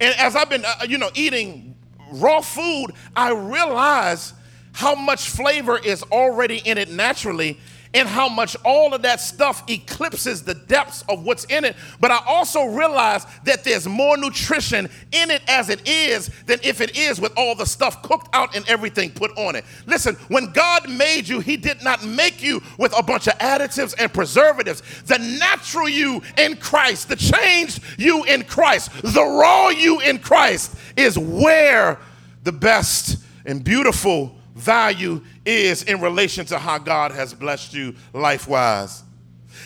And 0.00 0.14
as 0.18 0.36
I've 0.36 0.48
been, 0.48 0.64
uh, 0.64 0.86
you 0.88 0.98
know, 0.98 1.10
eating 1.14 1.73
raw 2.14 2.40
food, 2.40 2.88
I 3.14 3.32
realize 3.32 4.32
how 4.72 4.94
much 4.94 5.28
flavor 5.28 5.78
is 5.78 6.02
already 6.04 6.58
in 6.58 6.78
it 6.78 6.90
naturally 6.90 7.58
and 7.94 8.08
how 8.08 8.28
much 8.28 8.56
all 8.64 8.92
of 8.92 9.02
that 9.02 9.20
stuff 9.20 9.62
eclipses 9.70 10.42
the 10.42 10.54
depths 10.54 11.04
of 11.08 11.24
what's 11.24 11.44
in 11.44 11.64
it. 11.64 11.76
But 12.00 12.10
I 12.10 12.20
also 12.26 12.64
realize 12.64 13.24
that 13.44 13.64
there's 13.64 13.86
more 13.86 14.16
nutrition 14.16 14.88
in 15.12 15.30
it 15.30 15.42
as 15.48 15.70
it 15.70 15.88
is 15.88 16.30
than 16.46 16.58
if 16.62 16.80
it 16.80 16.96
is 16.96 17.20
with 17.20 17.32
all 17.36 17.54
the 17.54 17.64
stuff 17.64 18.02
cooked 18.02 18.28
out 18.32 18.56
and 18.56 18.68
everything 18.68 19.12
put 19.12 19.30
on 19.38 19.54
it. 19.54 19.64
Listen, 19.86 20.16
when 20.28 20.52
God 20.52 20.90
made 20.90 21.28
you, 21.28 21.40
He 21.40 21.56
did 21.56 21.82
not 21.82 22.04
make 22.04 22.42
you 22.42 22.62
with 22.78 22.92
a 22.98 23.02
bunch 23.02 23.28
of 23.28 23.38
additives 23.38 23.94
and 23.98 24.12
preservatives. 24.12 24.82
The 25.06 25.18
natural 25.18 25.88
you 25.88 26.22
in 26.36 26.56
Christ, 26.56 27.08
the 27.08 27.16
changed 27.16 27.80
you 27.96 28.24
in 28.24 28.44
Christ, 28.44 28.90
the 29.02 29.22
raw 29.22 29.68
you 29.68 30.00
in 30.00 30.18
Christ 30.18 30.74
is 30.96 31.16
where 31.18 31.98
the 32.42 32.52
best 32.52 33.18
and 33.46 33.62
beautiful 33.62 34.34
value 34.54 35.22
is 35.44 35.82
in 35.82 36.00
relation 36.00 36.46
to 36.46 36.58
how 36.58 36.78
God 36.78 37.12
has 37.12 37.34
blessed 37.34 37.74
you 37.74 37.94
life 38.12 38.48
wise. 38.48 39.02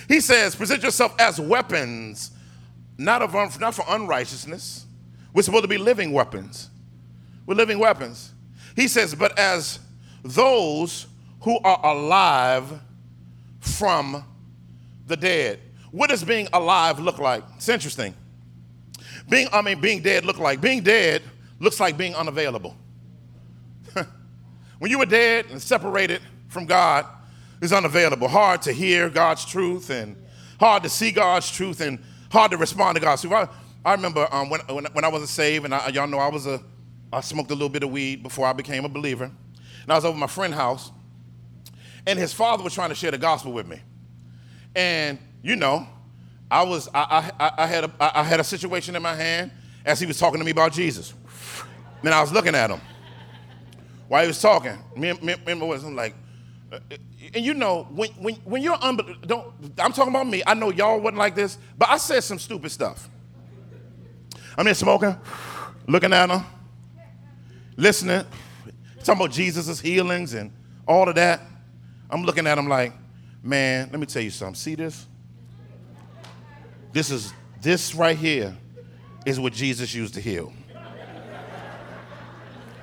He 0.06 0.20
says, 0.20 0.54
present 0.54 0.82
yourself 0.82 1.14
as 1.18 1.40
weapons, 1.40 2.30
not, 2.96 3.22
of, 3.22 3.32
not 3.60 3.74
for 3.74 3.84
unrighteousness. 3.88 4.86
We're 5.32 5.42
supposed 5.42 5.64
to 5.64 5.68
be 5.68 5.78
living 5.78 6.12
weapons. 6.12 6.70
We're 7.46 7.54
living 7.54 7.78
weapons. 7.78 8.32
He 8.76 8.88
says, 8.88 9.14
but 9.14 9.38
as 9.38 9.78
those 10.22 11.06
who 11.42 11.58
are 11.60 11.80
alive 11.84 12.80
from 13.60 14.24
the 15.06 15.16
dead. 15.16 15.60
What 15.90 16.10
does 16.10 16.24
being 16.24 16.48
alive 16.52 16.98
look 16.98 17.18
like? 17.18 17.44
It's 17.56 17.68
interesting. 17.68 18.14
Being, 19.28 19.48
I 19.52 19.62
mean, 19.62 19.80
being 19.80 20.02
dead 20.02 20.24
look 20.24 20.38
like? 20.38 20.60
Being 20.60 20.82
dead 20.82 21.22
looks 21.60 21.80
like 21.80 21.96
being 21.96 22.14
unavailable. 22.14 22.76
When 24.78 24.90
you 24.90 24.98
were 24.98 25.06
dead 25.06 25.46
and 25.50 25.60
separated 25.60 26.20
from 26.48 26.66
God, 26.66 27.06
it's 27.60 27.72
unavailable. 27.72 28.28
Hard 28.28 28.62
to 28.62 28.72
hear 28.72 29.10
God's 29.10 29.44
truth 29.44 29.90
and 29.90 30.16
hard 30.60 30.84
to 30.84 30.88
see 30.88 31.10
God's 31.10 31.50
truth 31.50 31.80
and 31.80 31.98
hard 32.30 32.52
to 32.52 32.56
respond 32.56 32.96
to 32.96 33.00
God's 33.00 33.22
truth. 33.22 33.34
I, 33.34 33.48
I 33.84 33.94
remember 33.94 34.28
um, 34.30 34.50
when, 34.50 34.60
when, 34.60 34.86
when, 34.92 35.04
I 35.04 35.08
wasn't 35.08 35.30
saved, 35.30 35.64
and 35.64 35.74
I, 35.74 35.88
y'all 35.88 36.06
know 36.06 36.18
I 36.18 36.28
was 36.28 36.46
a, 36.46 36.62
I 37.12 37.20
smoked 37.20 37.50
a 37.50 37.54
little 37.54 37.68
bit 37.68 37.82
of 37.82 37.90
weed 37.90 38.22
before 38.22 38.46
I 38.46 38.52
became 38.52 38.84
a 38.84 38.88
believer. 38.88 39.24
And 39.24 39.92
I 39.92 39.96
was 39.96 40.04
over 40.04 40.16
my 40.16 40.26
friend's 40.26 40.56
house, 40.56 40.92
and 42.06 42.18
his 42.18 42.32
father 42.32 42.62
was 42.62 42.74
trying 42.74 42.90
to 42.90 42.94
share 42.94 43.10
the 43.10 43.18
gospel 43.18 43.52
with 43.52 43.66
me. 43.66 43.80
And 44.76 45.18
you 45.42 45.56
know, 45.56 45.86
I 46.50 46.62
was 46.62 46.88
I, 46.94 47.32
I, 47.40 47.52
I 47.58 47.66
had 47.66 47.84
a, 47.84 47.92
I 47.98 48.22
had 48.22 48.40
a 48.40 48.44
situation 48.44 48.94
in 48.94 49.02
my 49.02 49.14
hand 49.14 49.50
as 49.84 49.98
he 49.98 50.06
was 50.06 50.18
talking 50.18 50.38
to 50.38 50.44
me 50.44 50.50
about 50.50 50.72
Jesus. 50.72 51.14
And 52.02 52.10
I 52.10 52.20
was 52.20 52.30
looking 52.30 52.54
at 52.54 52.70
him 52.70 52.80
while 54.08 54.22
he 54.22 54.28
was 54.28 54.40
talking, 54.40 54.76
me, 54.96 55.12
me, 55.22 55.36
me 55.46 55.54
was 55.54 55.84
like, 55.84 56.14
uh, 56.72 56.78
and 57.34 57.44
you 57.44 57.54
know, 57.54 57.84
when, 57.90 58.10
when, 58.12 58.34
when 58.36 58.62
you're 58.62 58.76
unbel- 58.76 59.26
don't, 59.26 59.52
I'm 59.78 59.92
talking 59.92 60.12
about 60.14 60.26
me. 60.26 60.42
I 60.46 60.54
know 60.54 60.70
y'all 60.70 60.98
wasn't 60.98 61.18
like 61.18 61.34
this, 61.34 61.58
but 61.76 61.88
I 61.88 61.98
said 61.98 62.24
some 62.24 62.38
stupid 62.38 62.70
stuff. 62.70 63.08
I'm 64.56 64.66
here 64.66 64.74
smoking, 64.74 65.16
looking 65.86 66.12
at 66.12 66.30
him, 66.30 66.42
listening, 67.76 68.24
talking 69.04 69.20
about 69.20 69.30
Jesus' 69.30 69.80
healings 69.80 70.34
and 70.34 70.50
all 70.86 71.08
of 71.08 71.14
that. 71.14 71.40
I'm 72.10 72.24
looking 72.24 72.46
at 72.46 72.58
him 72.58 72.68
like, 72.68 72.92
man, 73.42 73.88
let 73.90 74.00
me 74.00 74.06
tell 74.06 74.22
you 74.22 74.30
something. 74.30 74.54
See 74.54 74.74
this? 74.74 75.06
This 76.92 77.10
is 77.10 77.32
this 77.60 77.94
right 77.94 78.16
here 78.16 78.56
is 79.26 79.38
what 79.38 79.52
Jesus 79.52 79.94
used 79.94 80.14
to 80.14 80.20
heal. 80.20 80.52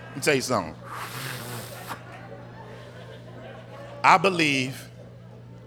Let 0.08 0.16
me 0.16 0.22
tell 0.22 0.36
you 0.36 0.42
something. 0.42 0.76
I 4.06 4.20
believe 4.20 4.80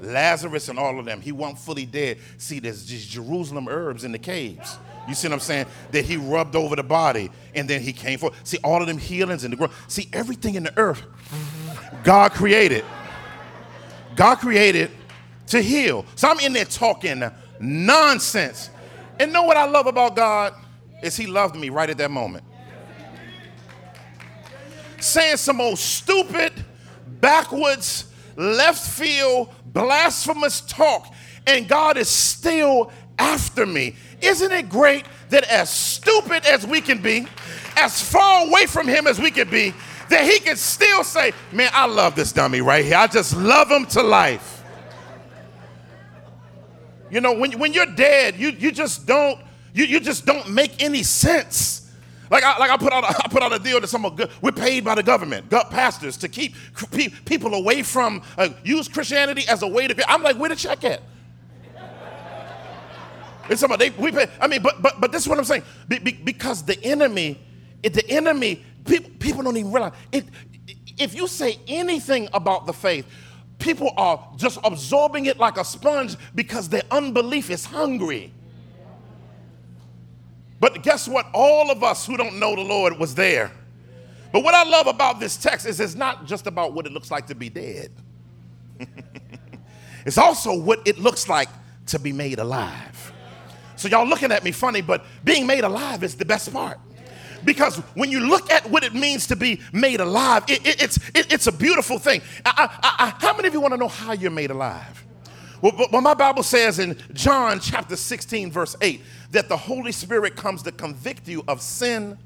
Lazarus 0.00 0.68
and 0.68 0.78
all 0.78 1.00
of 1.00 1.04
them, 1.04 1.20
he 1.20 1.32
wasn't 1.32 1.58
fully 1.58 1.84
dead. 1.84 2.18
See, 2.36 2.60
there's 2.60 2.86
just 2.86 3.10
Jerusalem 3.10 3.66
herbs 3.68 4.04
in 4.04 4.12
the 4.12 4.18
caves. 4.18 4.78
You 5.08 5.14
see 5.14 5.26
what 5.26 5.34
I'm 5.34 5.40
saying? 5.40 5.66
That 5.90 6.04
he 6.04 6.16
rubbed 6.16 6.54
over 6.54 6.76
the 6.76 6.84
body 6.84 7.32
and 7.56 7.68
then 7.68 7.80
he 7.80 7.92
came 7.92 8.16
forth. 8.16 8.38
See, 8.46 8.58
all 8.62 8.80
of 8.80 8.86
them 8.86 8.96
healings 8.96 9.42
in 9.42 9.50
the 9.50 9.56
ground. 9.56 9.72
See, 9.88 10.08
everything 10.12 10.54
in 10.54 10.62
the 10.62 10.78
earth, 10.78 11.02
God 12.04 12.30
created. 12.30 12.84
God 14.14 14.36
created 14.36 14.92
to 15.48 15.60
heal. 15.60 16.06
So 16.14 16.28
I'm 16.28 16.38
in 16.38 16.52
there 16.52 16.64
talking 16.64 17.28
nonsense. 17.58 18.70
And 19.18 19.32
know 19.32 19.42
what 19.42 19.56
I 19.56 19.64
love 19.64 19.88
about 19.88 20.14
God? 20.14 20.54
Is 21.02 21.16
he 21.16 21.26
loved 21.26 21.56
me 21.56 21.70
right 21.70 21.90
at 21.90 21.98
that 21.98 22.12
moment. 22.12 22.44
Saying 25.00 25.38
some 25.38 25.60
old 25.60 25.80
stupid, 25.80 26.52
backwards, 27.20 28.07
left 28.38 28.80
field, 28.80 29.52
blasphemous 29.66 30.62
talk, 30.62 31.12
and 31.46 31.68
God 31.68 31.98
is 31.98 32.08
still 32.08 32.90
after 33.18 33.66
me. 33.66 33.96
Isn't 34.22 34.52
it 34.52 34.70
great 34.70 35.04
that 35.28 35.44
as 35.44 35.68
stupid 35.68 36.46
as 36.46 36.66
we 36.66 36.80
can 36.80 37.02
be, 37.02 37.26
as 37.76 38.00
far 38.00 38.46
away 38.46 38.66
from 38.66 38.88
Him 38.88 39.06
as 39.06 39.18
we 39.18 39.30
can 39.30 39.50
be, 39.50 39.74
that 40.08 40.24
He 40.24 40.38
can 40.38 40.56
still 40.56 41.04
say, 41.04 41.32
Man, 41.52 41.70
I 41.74 41.86
love 41.86 42.14
this 42.14 42.32
dummy 42.32 42.60
right 42.60 42.84
here. 42.84 42.96
I 42.96 43.06
just 43.08 43.36
love 43.36 43.70
him 43.70 43.84
to 43.86 44.02
life. 44.02 44.64
You 47.10 47.20
know, 47.20 47.34
when, 47.34 47.58
when 47.58 47.72
you're 47.72 47.86
dead, 47.86 48.36
you, 48.36 48.50
you 48.50 48.70
just 48.70 49.06
don't 49.06 49.40
you, 49.74 49.84
you 49.84 50.00
just 50.00 50.26
don't 50.26 50.50
make 50.50 50.82
any 50.82 51.02
sense. 51.02 51.87
Like 52.30 52.44
I, 52.44 52.58
like 52.58 52.70
I 52.70 52.76
put 52.76 52.92
out 52.92 53.04
a, 53.04 53.08
I 53.24 53.28
put 53.28 53.42
out 53.42 53.52
a 53.52 53.58
deal 53.58 53.80
to 53.80 53.86
some 53.86 54.02
good. 54.14 54.30
We're 54.42 54.52
paid 54.52 54.84
by 54.84 54.94
the 54.94 55.02
government, 55.02 55.48
gut 55.48 55.70
pastors, 55.70 56.16
to 56.18 56.28
keep 56.28 56.54
people 57.24 57.54
away 57.54 57.82
from 57.82 58.22
uh, 58.36 58.50
use 58.64 58.88
Christianity 58.88 59.46
as 59.48 59.62
a 59.62 59.68
way 59.68 59.86
to. 59.86 60.10
I'm 60.10 60.22
like, 60.22 60.36
where 60.36 60.48
the 60.48 60.56
check 60.56 60.84
at? 60.84 61.02
It's 63.50 63.62
somebody 63.62 63.88
they, 63.88 64.02
we 64.02 64.12
pay. 64.12 64.26
I 64.40 64.46
mean, 64.46 64.62
but 64.62 64.82
but 64.82 65.00
but 65.00 65.10
this 65.10 65.22
is 65.22 65.28
what 65.28 65.38
I'm 65.38 65.44
saying. 65.44 65.62
Be, 65.88 65.98
be, 65.98 66.12
because 66.12 66.62
the 66.62 66.78
enemy, 66.84 67.40
it, 67.82 67.94
the 67.94 68.06
enemy, 68.10 68.62
people 68.84 69.10
people 69.18 69.42
don't 69.42 69.56
even 69.56 69.72
realize 69.72 69.94
it. 70.12 70.26
If 70.98 71.14
you 71.14 71.26
say 71.26 71.58
anything 71.66 72.28
about 72.34 72.66
the 72.66 72.74
faith, 72.74 73.06
people 73.58 73.92
are 73.96 74.32
just 74.36 74.58
absorbing 74.64 75.26
it 75.26 75.38
like 75.38 75.56
a 75.56 75.64
sponge 75.64 76.16
because 76.34 76.68
their 76.68 76.82
unbelief 76.90 77.50
is 77.50 77.64
hungry. 77.64 78.34
But 80.60 80.82
guess 80.82 81.06
what? 81.06 81.26
All 81.32 81.70
of 81.70 81.82
us 81.82 82.06
who 82.06 82.16
don't 82.16 82.38
know 82.38 82.54
the 82.54 82.62
Lord 82.62 82.98
was 82.98 83.14
there. 83.14 83.52
But 84.32 84.42
what 84.42 84.54
I 84.54 84.64
love 84.64 84.86
about 84.86 85.20
this 85.20 85.36
text 85.36 85.66
is 85.66 85.80
it's 85.80 85.94
not 85.94 86.26
just 86.26 86.46
about 86.46 86.74
what 86.74 86.86
it 86.86 86.92
looks 86.92 87.10
like 87.10 87.26
to 87.28 87.34
be 87.34 87.48
dead. 87.48 87.90
it's 90.04 90.18
also 90.18 90.58
what 90.58 90.86
it 90.86 90.98
looks 90.98 91.28
like 91.28 91.48
to 91.86 91.98
be 91.98 92.12
made 92.12 92.38
alive. 92.38 93.12
So 93.76 93.88
y'all 93.88 94.06
looking 94.06 94.32
at 94.32 94.44
me 94.44 94.52
funny, 94.52 94.80
but 94.80 95.04
being 95.24 95.46
made 95.46 95.64
alive 95.64 96.02
is 96.02 96.16
the 96.16 96.24
best 96.24 96.52
part. 96.52 96.78
Because 97.44 97.76
when 97.94 98.10
you 98.10 98.20
look 98.20 98.50
at 98.50 98.68
what 98.68 98.82
it 98.82 98.94
means 98.94 99.28
to 99.28 99.36
be 99.36 99.60
made 99.72 100.00
alive, 100.00 100.44
it, 100.48 100.66
it, 100.66 100.82
it's, 100.82 100.96
it, 101.14 101.32
it's 101.32 101.46
a 101.46 101.52
beautiful 101.52 101.98
thing. 101.98 102.20
I, 102.44 102.68
I, 102.82 103.06
I, 103.06 103.14
how 103.24 103.36
many 103.36 103.48
of 103.48 103.54
you 103.54 103.60
want 103.60 103.74
to 103.74 103.78
know 103.78 103.88
how 103.88 104.12
you're 104.12 104.32
made 104.32 104.50
alive? 104.50 105.06
Well, 105.60 105.88
well, 105.90 106.02
my 106.02 106.14
Bible 106.14 106.42
says 106.42 106.78
in 106.78 106.96
John 107.14 107.58
chapter 107.58 107.96
16, 107.96 108.52
verse 108.52 108.76
8, 108.80 109.00
that 109.32 109.48
the 109.48 109.56
Holy 109.56 109.92
Spirit 109.92 110.36
comes 110.36 110.62
to 110.62 110.72
convict 110.72 111.26
you 111.26 111.42
of 111.48 111.60
sin, 111.60 112.16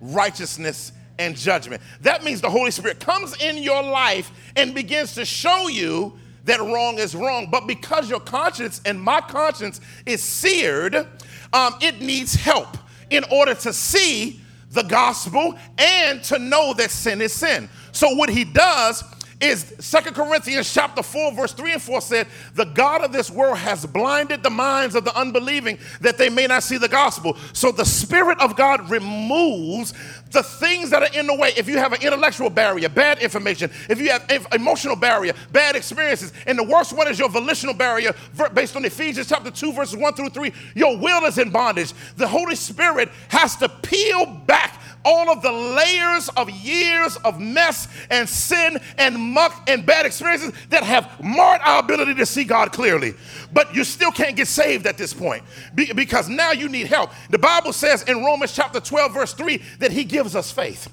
righteousness, 0.00 0.92
and 1.18 1.36
judgment. 1.36 1.82
That 2.00 2.24
means 2.24 2.40
the 2.40 2.50
Holy 2.50 2.70
Spirit 2.70 2.98
comes 2.98 3.40
in 3.40 3.58
your 3.58 3.82
life 3.82 4.32
and 4.56 4.74
begins 4.74 5.14
to 5.14 5.24
show 5.24 5.68
you 5.68 6.18
that 6.44 6.58
wrong 6.60 6.98
is 6.98 7.14
wrong. 7.14 7.48
But 7.50 7.66
because 7.66 8.10
your 8.10 8.20
conscience 8.20 8.80
and 8.84 9.00
my 9.00 9.20
conscience 9.20 9.80
is 10.06 10.22
seared, 10.22 10.96
um, 11.52 11.74
it 11.80 12.00
needs 12.00 12.34
help 12.34 12.76
in 13.10 13.24
order 13.30 13.54
to 13.54 13.72
see 13.72 14.40
the 14.70 14.82
gospel 14.82 15.56
and 15.78 16.22
to 16.24 16.38
know 16.38 16.74
that 16.74 16.90
sin 16.90 17.20
is 17.20 17.32
sin. 17.32 17.68
So, 17.92 18.14
what 18.14 18.30
he 18.30 18.44
does 18.44 19.04
is 19.40 19.74
Second 19.78 20.14
Corinthians 20.14 20.72
chapter 20.72 21.02
4, 21.02 21.32
verse 21.32 21.52
3 21.52 21.72
and 21.72 21.82
4 21.82 22.00
said, 22.00 22.26
The 22.54 22.64
God 22.64 23.02
of 23.02 23.12
this 23.12 23.30
world 23.30 23.58
has 23.58 23.86
blinded 23.86 24.42
the 24.42 24.50
minds 24.50 24.94
of 24.94 25.04
the 25.04 25.16
unbelieving 25.18 25.78
that 26.02 26.18
they 26.18 26.28
may 26.28 26.46
not 26.46 26.62
see 26.62 26.76
the 26.76 26.88
gospel. 26.88 27.36
So 27.52 27.72
the 27.72 27.84
Spirit 27.84 28.38
of 28.40 28.54
God 28.56 28.90
removes 28.90 29.94
the 30.30 30.42
things 30.42 30.90
that 30.90 31.02
are 31.02 31.18
in 31.18 31.26
the 31.26 31.34
way. 31.34 31.52
If 31.56 31.68
you 31.68 31.78
have 31.78 31.92
an 31.92 32.02
intellectual 32.02 32.50
barrier, 32.50 32.88
bad 32.88 33.20
information, 33.20 33.70
if 33.88 33.98
you 33.98 34.10
have 34.10 34.46
emotional 34.52 34.96
barrier, 34.96 35.32
bad 35.52 35.74
experiences, 35.74 36.32
and 36.46 36.58
the 36.58 36.64
worst 36.64 36.92
one 36.92 37.08
is 37.08 37.18
your 37.18 37.30
volitional 37.30 37.74
barrier, 37.74 38.14
based 38.52 38.76
on 38.76 38.84
Ephesians 38.84 39.28
chapter 39.28 39.50
2, 39.50 39.72
verses 39.72 39.96
1 39.96 40.14
through 40.14 40.30
3, 40.30 40.52
your 40.74 40.98
will 40.98 41.24
is 41.24 41.38
in 41.38 41.50
bondage. 41.50 41.94
The 42.16 42.28
Holy 42.28 42.56
Spirit 42.56 43.08
has 43.28 43.56
to 43.56 43.68
peel 43.68 44.26
back 44.26 44.79
all 45.04 45.30
of 45.30 45.42
the 45.42 45.52
layers 45.52 46.28
of 46.30 46.50
years 46.50 47.16
of 47.18 47.40
mess 47.40 47.88
and 48.10 48.28
sin 48.28 48.78
and 48.98 49.18
muck 49.18 49.68
and 49.68 49.84
bad 49.86 50.06
experiences 50.06 50.52
that 50.68 50.82
have 50.82 51.22
marred 51.22 51.60
our 51.64 51.80
ability 51.80 52.14
to 52.14 52.26
see 52.26 52.44
God 52.44 52.72
clearly. 52.72 53.14
But 53.52 53.74
you 53.74 53.84
still 53.84 54.10
can't 54.10 54.36
get 54.36 54.48
saved 54.48 54.86
at 54.86 54.98
this 54.98 55.14
point 55.14 55.42
because 55.74 56.28
now 56.28 56.52
you 56.52 56.68
need 56.68 56.86
help. 56.86 57.10
The 57.30 57.38
Bible 57.38 57.72
says 57.72 58.02
in 58.04 58.24
Romans 58.24 58.54
chapter 58.54 58.80
12, 58.80 59.14
verse 59.14 59.34
3, 59.34 59.62
that 59.78 59.92
He 59.92 60.04
gives 60.04 60.36
us 60.36 60.50
faith. 60.50 60.88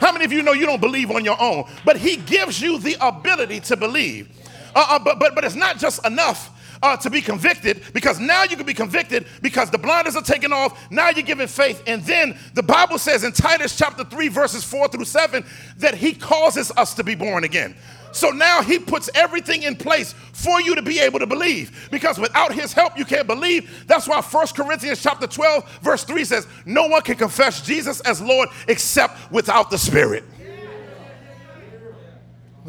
How 0.00 0.12
many 0.12 0.24
of 0.24 0.32
you 0.32 0.42
know 0.42 0.52
you 0.52 0.64
don't 0.64 0.80
believe 0.80 1.10
on 1.10 1.24
your 1.24 1.40
own? 1.40 1.64
But 1.84 1.98
He 1.98 2.16
gives 2.16 2.60
you 2.60 2.78
the 2.78 2.96
ability 3.00 3.60
to 3.60 3.76
believe. 3.76 4.28
Uh, 4.74 4.86
uh, 4.88 4.98
but, 4.98 5.18
but, 5.18 5.34
but 5.34 5.44
it's 5.44 5.56
not 5.56 5.78
just 5.78 6.04
enough 6.06 6.56
uh, 6.82 6.96
to 6.98 7.10
be 7.10 7.20
convicted 7.20 7.82
because 7.92 8.18
now 8.18 8.44
you 8.44 8.56
can 8.56 8.66
be 8.66 8.74
convicted 8.74 9.26
because 9.42 9.70
the 9.70 9.78
blinders 9.78 10.16
are 10.16 10.22
taken 10.22 10.52
off. 10.52 10.90
Now 10.90 11.10
you're 11.10 11.22
given 11.22 11.48
faith. 11.48 11.82
And 11.86 12.02
then 12.04 12.38
the 12.54 12.62
Bible 12.62 12.98
says 12.98 13.24
in 13.24 13.32
Titus 13.32 13.76
chapter 13.76 14.04
3, 14.04 14.28
verses 14.28 14.64
4 14.64 14.88
through 14.88 15.04
7, 15.04 15.44
that 15.78 15.94
he 15.94 16.14
causes 16.14 16.72
us 16.76 16.94
to 16.94 17.04
be 17.04 17.14
born 17.14 17.44
again. 17.44 17.74
So 18.12 18.30
now 18.30 18.62
he 18.62 18.78
puts 18.78 19.08
everything 19.14 19.62
in 19.62 19.76
place 19.76 20.14
for 20.32 20.60
you 20.60 20.74
to 20.74 20.82
be 20.82 20.98
able 20.98 21.20
to 21.20 21.26
believe. 21.26 21.88
Because 21.90 22.18
without 22.18 22.52
his 22.52 22.72
help, 22.72 22.98
you 22.98 23.04
can't 23.04 23.26
believe. 23.26 23.86
That's 23.86 24.08
why 24.08 24.20
1 24.20 24.46
Corinthians 24.48 25.02
chapter 25.02 25.26
12, 25.26 25.78
verse 25.82 26.04
3 26.04 26.24
says, 26.24 26.46
No 26.66 26.86
one 26.86 27.02
can 27.02 27.16
confess 27.16 27.62
Jesus 27.62 28.00
as 28.00 28.20
Lord 28.20 28.48
except 28.66 29.30
without 29.30 29.70
the 29.70 29.78
Spirit. 29.78 30.24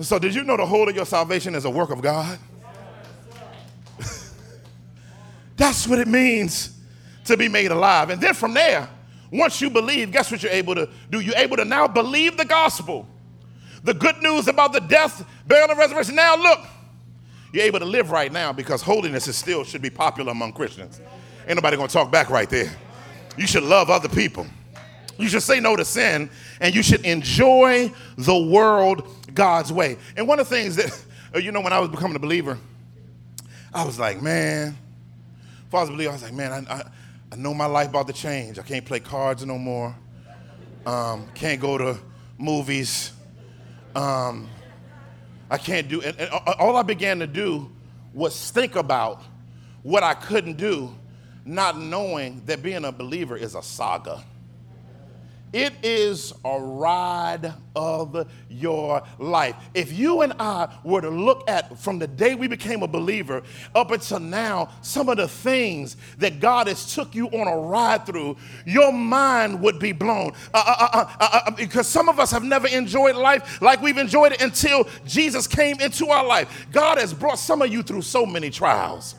So, 0.01 0.17
did 0.17 0.33
you 0.33 0.43
know 0.43 0.57
the 0.57 0.65
whole 0.65 0.87
of 0.87 0.95
your 0.95 1.05
salvation 1.05 1.53
is 1.53 1.65
a 1.65 1.69
work 1.69 1.89
of 1.89 2.01
God? 2.01 2.39
That's 5.57 5.87
what 5.87 5.99
it 5.99 6.07
means 6.07 6.77
to 7.25 7.37
be 7.37 7.47
made 7.47 7.71
alive. 7.71 8.09
And 8.09 8.21
then 8.21 8.33
from 8.33 8.53
there, 8.53 8.89
once 9.31 9.61
you 9.61 9.69
believe, 9.69 10.11
guess 10.11 10.31
what 10.31 10.43
you're 10.43 10.51
able 10.51 10.75
to 10.75 10.89
do? 11.09 11.19
You're 11.19 11.37
able 11.37 11.57
to 11.57 11.65
now 11.65 11.87
believe 11.87 12.37
the 12.37 12.45
gospel, 12.45 13.07
the 13.83 13.93
good 13.93 14.21
news 14.21 14.47
about 14.47 14.73
the 14.73 14.81
death, 14.81 15.25
burial, 15.47 15.69
and 15.69 15.79
resurrection. 15.79 16.15
Now, 16.15 16.35
look, 16.35 16.59
you're 17.53 17.63
able 17.63 17.79
to 17.79 17.85
live 17.85 18.11
right 18.11 18.31
now 18.31 18.51
because 18.51 18.81
holiness 18.81 19.27
is 19.27 19.37
still 19.37 19.63
should 19.63 19.81
be 19.81 19.89
popular 19.89 20.31
among 20.31 20.53
Christians. 20.53 20.99
Ain't 21.47 21.55
nobody 21.55 21.77
gonna 21.77 21.89
talk 21.89 22.11
back 22.11 22.29
right 22.29 22.49
there. 22.49 22.71
You 23.37 23.47
should 23.47 23.63
love 23.63 23.89
other 23.89 24.09
people. 24.09 24.45
You 25.17 25.27
should 25.27 25.43
say 25.43 25.59
no 25.59 25.75
to 25.75 25.85
sin, 25.85 26.29
and 26.59 26.73
you 26.73 26.81
should 26.81 27.05
enjoy 27.05 27.91
the 28.17 28.37
world 28.37 29.07
God's 29.33 29.71
way. 29.71 29.97
And 30.17 30.27
one 30.27 30.39
of 30.39 30.49
the 30.49 30.55
things 30.55 30.75
that, 30.77 31.05
you 31.43 31.51
know, 31.51 31.61
when 31.61 31.73
I 31.73 31.79
was 31.79 31.89
becoming 31.89 32.15
a 32.15 32.19
believer, 32.19 32.57
I 33.73 33.85
was 33.85 33.99
like, 33.99 34.21
man, 34.21 34.77
if 35.71 35.75
I 35.75 35.89
was 35.89 35.89
I 36.07 36.11
was 36.11 36.23
like, 36.23 36.33
man, 36.33 36.67
I, 36.67 36.73
I, 36.73 36.83
I 37.31 37.35
know 37.37 37.53
my 37.53 37.65
life 37.65 37.87
about 37.87 38.07
to 38.07 38.13
change. 38.13 38.59
I 38.59 38.61
can't 38.61 38.83
play 38.83 38.99
cards 38.99 39.45
no 39.45 39.57
more. 39.57 39.95
Um, 40.85 41.29
can't 41.33 41.61
go 41.61 41.77
to 41.77 41.97
movies. 42.37 43.13
Um, 43.95 44.49
I 45.49 45.57
can't 45.57 45.87
do 45.87 46.01
and, 46.01 46.19
and 46.19 46.29
all 46.29 46.75
I 46.75 46.81
began 46.81 47.19
to 47.19 47.27
do 47.27 47.71
was 48.13 48.51
think 48.51 48.75
about 48.75 49.21
what 49.81 50.03
I 50.03 50.13
couldn't 50.13 50.57
do, 50.57 50.93
not 51.45 51.79
knowing 51.79 52.41
that 52.47 52.61
being 52.61 52.83
a 52.83 52.91
believer 52.91 53.37
is 53.37 53.55
a 53.55 53.63
saga. 53.63 54.25
It 55.53 55.73
is 55.83 56.33
a 56.45 56.59
ride 56.59 57.53
of 57.75 58.29
your 58.49 59.03
life. 59.19 59.55
If 59.73 59.91
you 59.91 60.21
and 60.21 60.33
I 60.39 60.73
were 60.83 61.01
to 61.01 61.09
look 61.09 61.49
at 61.49 61.77
from 61.77 61.99
the 61.99 62.07
day 62.07 62.35
we 62.35 62.47
became 62.47 62.83
a 62.83 62.87
believer 62.87 63.43
up 63.75 63.91
until 63.91 64.19
now, 64.19 64.69
some 64.81 65.09
of 65.09 65.17
the 65.17 65.27
things 65.27 65.97
that 66.19 66.39
God 66.39 66.67
has 66.67 66.95
took 66.95 67.13
you 67.13 67.27
on 67.27 67.47
a 67.47 67.57
ride 67.57 68.05
through, 68.05 68.37
your 68.65 68.93
mind 68.93 69.61
would 69.61 69.77
be 69.77 69.91
blown. 69.91 70.31
Uh, 70.53 70.63
uh, 70.65 70.75
uh, 70.79 70.89
uh, 70.93 71.05
uh, 71.19 71.39
uh 71.47 71.51
because 71.51 71.87
some 71.87 72.07
of 72.07 72.19
us 72.19 72.31
have 72.31 72.43
never 72.43 72.67
enjoyed 72.67 73.15
life 73.15 73.61
like 73.61 73.81
we've 73.81 73.97
enjoyed 73.97 74.31
it 74.31 74.41
until 74.41 74.87
Jesus 75.05 75.47
came 75.47 75.81
into 75.81 76.07
our 76.07 76.25
life. 76.25 76.67
God 76.71 76.97
has 76.97 77.13
brought 77.13 77.39
some 77.39 77.61
of 77.61 77.71
you 77.71 77.83
through 77.83 78.03
so 78.03 78.25
many 78.25 78.49
trials 78.49 79.15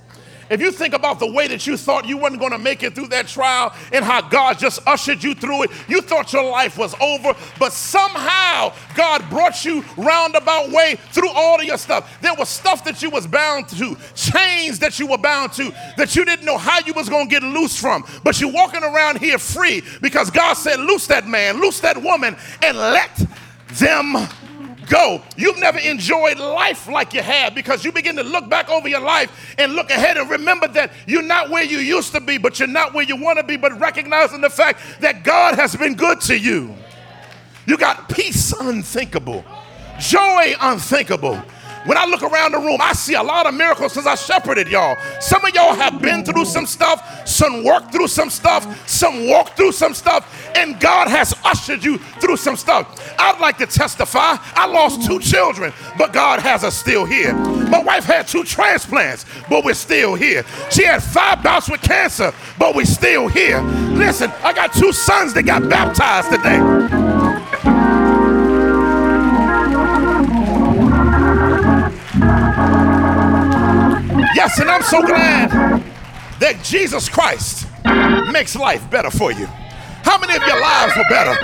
if 0.53 0.61
you 0.61 0.71
think 0.71 0.95
about 0.95 1.19
the 1.19 1.31
way 1.31 1.49
that 1.49 1.67
you 1.67 1.77
thought 1.77 2.07
you 2.07 2.19
weren't 2.19 2.39
going 2.39 2.53
to 2.53 2.59
make 2.59 2.83
it 2.83 2.95
through 2.95 3.09
that 3.09 3.29
trial 3.29 3.75
and 3.93 4.05
how 4.05 4.21
God 4.21 4.59
just 4.59 4.81
ushered 4.87 5.23
you 5.23 5.35
through 5.35 5.65
it, 5.65 5.71
you 5.89 6.01
thought 6.01 6.33
your 6.33 6.45
life 6.45 6.77
was 6.77 6.95
over, 7.01 7.35
but 7.59 7.73
somehow 7.73 8.73
God 8.95 9.29
brought 9.31 9.65
you 9.65 9.85
roundabout 9.97 10.71
way 10.71 10.97
through 11.13 11.31
all 11.31 11.59
of 11.59 11.65
your 11.65 11.79
stuff. 11.79 12.21
There 12.21 12.35
was 12.35 12.49
stuff 12.49 12.85
that 12.85 13.03
you 13.03 13.11
was 13.11 13.27
bound 13.27 13.69
to, 13.69 13.97
chains 14.15 14.79
that 14.81 14.99
you 14.99 15.07
were 15.07 15.19
bound 15.19 15.53
to, 15.55 15.73
that 15.97 16.15
you 16.17 16.25
didn't 16.25 16.45
know 16.45 16.59
how 16.59 16.81
you 16.87 16.93
was 16.93 17.09
going 17.09 17.29
to 17.29 17.31
get 17.31 17.43
loose 17.43 17.79
from. 17.79 18.05
But 18.25 18.41
you're 18.41 18.53
walking 18.53 18.83
around 18.83 19.19
here 19.19 19.39
free 19.39 19.83
because 20.01 20.31
God 20.31 20.55
said, 20.55 20.81
loose 20.81 21.07
that 21.07 21.27
man, 21.27 21.61
loose 21.61 21.81
that 21.81 22.03
woman, 22.03 22.37
and 22.63 22.77
let 22.77 23.27
them 23.75 24.17
go. 24.89 25.23
You've 25.37 25.59
never 25.59 25.79
enjoyed 25.79 26.39
life 26.39 26.89
like 26.89 27.15
you 27.15 27.23
have 27.23 27.55
because 27.55 27.85
you 27.85 27.93
begin 27.93 28.17
to 28.17 28.23
look 28.23 28.49
back 28.49 28.69
over 28.69 28.89
your 28.89 29.01
life 29.01 29.55
and 29.59 29.75
look 29.75 29.91
ahead 29.91 30.17
and 30.17 30.31
remember 30.31 30.69
that 30.69 30.93
you're 31.07 31.23
not 31.23 31.51
where 31.51 31.65
you 31.65 31.79
used 31.79 32.13
to 32.13 32.21
be, 32.21 32.39
but 32.39 32.59
you're 32.59 32.69
not 32.69 32.95
where 32.95 33.05
you 33.05 33.17
want 33.17 33.39
to 33.39 33.45
be, 33.45 33.57
but 33.57 33.79
recognizing 33.79 34.41
the 34.41 34.51
fact 34.51 34.81
that 35.01 35.25
God 35.25 35.57
has 35.57 35.75
been 35.77 35.95
good 35.95 36.21
to 36.23 36.39
you. 36.39 36.75
You 37.67 37.77
got 37.77 38.09
peace 38.09 38.53
unthinkable, 38.53 39.45
joy 40.01 40.55
unthinkable, 40.61 41.43
when 41.85 41.99
I 41.99 42.07
look 42.07 42.23
around 42.23 42.53
the 42.53 42.59
room, 42.59 42.79
I 42.81 42.93
see 42.93 43.15
a 43.15 43.23
lot 43.23 43.47
of 43.47 43.55
miracles 43.55 43.93
because 43.93 44.07
I 44.07 44.15
shepherded 44.15 44.69
y'all. 44.69 44.97
Some 45.21 45.45
of 45.45 45.55
y'all 45.55 45.75
have 45.75 46.01
been 46.01 46.25
through 46.25 46.45
some 46.45 46.67
stuff, 46.67 47.27
some 47.27 47.65
worked 47.65 47.93
through 47.93 48.09
some 48.09 48.31
stuff, 48.31 48.89
some 48.89 49.29
walked 49.29 49.57
through 49.57 49.73
some 49.73 49.95
stuff, 49.95 50.51
and 50.57 50.79
God 50.79 51.09
has 51.09 51.35
ushered 51.45 51.83
you 51.83 51.99
through 51.99 52.37
some 52.37 52.57
stuff. 52.57 53.15
I'd 53.19 53.41
like 53.41 53.59
to 53.59 53.67
testify. 53.67 54.37
I 54.55 54.67
lost 54.67 55.07
two 55.07 55.19
children, 55.19 55.73
but 55.99 56.13
God 56.13 56.41
has 56.41 56.65
us 56.65 56.77
still 56.77 57.05
here. 57.05 57.35
My 57.35 57.83
wife 57.83 58.05
had 58.05 58.29
two 58.29 58.45
transplants, 58.45 59.25
but 59.49 59.65
we're 59.65 59.75
still 59.75 60.15
here. 60.15 60.45
She 60.71 60.85
had 60.85 61.03
five 61.03 61.43
bouts 61.43 61.69
with 61.69 61.83
cancer, 61.83 62.33
but 62.59 62.75
we're 62.75 62.85
still 62.85 63.29
here. 63.29 63.61
Listen, 63.93 64.31
I 64.43 64.53
got 64.53 64.73
two 64.73 64.93
sons 64.93 65.35
that 65.35 65.45
got 65.45 65.69
baptized 65.69 66.31
today. 66.31 67.02
And 74.61 74.71
I'm 74.71 74.83
so 74.83 75.01
glad 75.03 75.51
that 76.39 76.63
Jesus 76.63 77.09
Christ 77.09 77.67
makes 78.31 78.55
life 78.55 78.89
better 78.91 79.11
for 79.11 79.33
you. 79.33 79.47
How 80.05 80.19
many 80.19 80.35
of 80.37 80.43
your 80.47 80.61
lives 80.61 80.97
were 80.97 81.05
better 81.09 81.35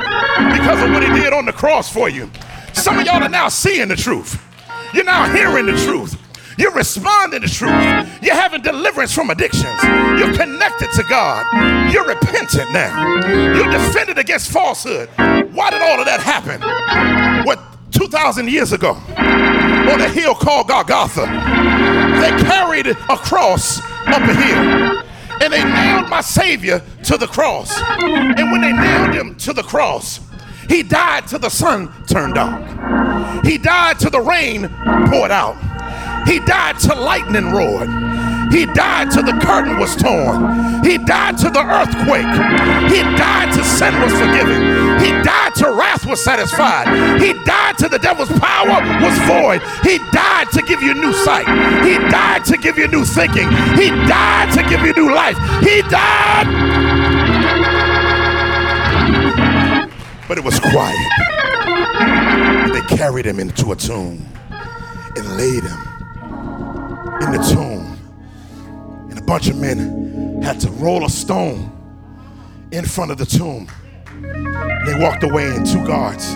because 0.56 0.82
of 0.82 0.90
what 0.90 1.02
he 1.02 1.08
did 1.20 1.32
on 1.32 1.46
the 1.46 1.52
cross 1.52 1.92
for 1.92 2.08
you? 2.08 2.30
Some 2.74 2.98
of 2.98 3.06
y'all 3.06 3.22
are 3.22 3.28
now 3.28 3.48
seeing 3.48 3.88
the 3.88 3.96
truth. 3.96 4.42
You're 4.92 5.04
now 5.04 5.28
hearing 5.32 5.66
the 5.66 5.76
truth. 5.84 6.16
You're 6.58 6.72
responding 6.72 7.42
to 7.42 7.48
truth. 7.48 7.72
You're 8.20 8.34
having 8.34 8.62
deliverance 8.62 9.14
from 9.14 9.30
addictions. 9.30 9.82
You're 10.18 10.34
connected 10.34 10.90
to 10.92 11.04
God. 11.08 11.92
You're 11.92 12.06
repentant 12.06 12.72
now. 12.72 13.54
You're 13.54 13.70
defended 13.70 14.18
against 14.18 14.50
falsehood. 14.50 15.08
Why 15.52 15.70
did 15.70 15.82
all 15.82 16.00
of 16.00 16.06
that 16.06 16.20
happen? 16.20 16.60
What 17.46 17.60
2,000 17.92 18.50
years 18.50 18.72
ago 18.72 18.90
on 18.90 20.00
a 20.00 20.08
hill 20.08 20.34
called 20.34 20.68
Golgotha, 20.68 21.22
they 22.20 22.30
carried 22.44 22.86
a 22.86 23.16
cross 23.16 23.80
up 24.06 24.22
a 24.22 24.34
hill 24.34 25.04
and 25.40 25.52
they 25.52 25.62
nailed 25.62 26.08
my 26.08 26.20
Savior 26.20 26.82
to 27.04 27.16
the 27.16 27.26
cross. 27.26 27.80
And 28.00 28.50
when 28.52 28.60
they 28.60 28.72
nailed 28.72 29.14
him 29.14 29.34
to 29.36 29.52
the 29.52 29.62
cross, 29.62 30.20
he 30.68 30.82
died 30.82 31.26
till 31.26 31.38
the 31.38 31.48
sun 31.48 31.92
turned 32.06 32.34
dark. 32.34 33.44
He 33.44 33.58
died 33.58 33.98
till 33.98 34.10
the 34.10 34.20
rain 34.20 34.68
poured 35.08 35.30
out. 35.30 35.56
He 36.26 36.40
died 36.40 36.78
till 36.78 37.00
lightning 37.00 37.52
roared. 37.52 37.88
He 38.52 38.66
died 38.66 39.10
till 39.10 39.22
the 39.22 39.38
curtain 39.40 39.78
was 39.78 39.94
torn. 39.96 40.84
He 40.84 40.98
died 40.98 41.38
till 41.38 41.52
the 41.52 41.64
earthquake. 41.64 42.26
He 42.90 43.02
died 43.16 43.52
till 43.52 43.64
sin 43.64 43.94
was 44.00 44.12
forgiven. 44.12 44.87
He 45.00 45.10
died 45.22 45.54
till 45.54 45.74
wrath 45.76 46.06
was 46.06 46.22
satisfied. 46.22 47.20
He 47.20 47.32
died 47.44 47.78
till 47.78 47.88
the 47.88 47.98
devil's 47.98 48.30
power 48.38 48.80
was 49.00 49.18
void. 49.26 49.62
He 49.82 49.98
died 50.12 50.50
to 50.52 50.62
give 50.62 50.82
you 50.82 50.94
new 50.94 51.12
sight. 51.12 51.46
He 51.84 51.98
died 52.10 52.44
to 52.46 52.56
give 52.56 52.78
you 52.78 52.88
new 52.88 53.04
thinking. 53.04 53.48
He 53.76 53.90
died 53.90 54.52
to 54.54 54.62
give 54.68 54.82
you 54.82 54.92
new 54.94 55.14
life. 55.14 55.36
He 55.62 55.82
died. 55.82 56.46
But 60.28 60.38
it 60.38 60.44
was 60.44 60.60
quiet. 60.60 60.96
They 62.72 62.96
carried 62.96 63.24
him 63.24 63.40
into 63.40 63.72
a 63.72 63.76
tomb 63.76 64.26
and 65.16 65.36
laid 65.36 65.62
him 65.64 65.88
in 67.22 67.32
the 67.32 67.50
tomb 67.52 67.98
and 69.10 69.18
a 69.18 69.22
bunch 69.22 69.48
of 69.48 69.56
men 69.56 70.40
had 70.42 70.60
to 70.60 70.70
roll 70.72 71.04
a 71.04 71.10
stone 71.10 71.72
in 72.70 72.84
front 72.84 73.10
of 73.10 73.18
the 73.18 73.26
tomb. 73.26 73.68
They 74.86 74.98
walked 74.98 75.22
away, 75.22 75.54
and 75.54 75.66
two 75.66 75.84
guards 75.86 76.34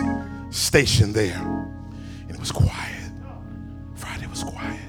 stationed 0.51 1.15
there. 1.15 1.37
And 1.37 2.31
it 2.31 2.41
was 2.41 2.53
quiet. 2.53 3.13
Friday 3.95 4.27
was 4.27 4.43
quiet. 4.43 4.81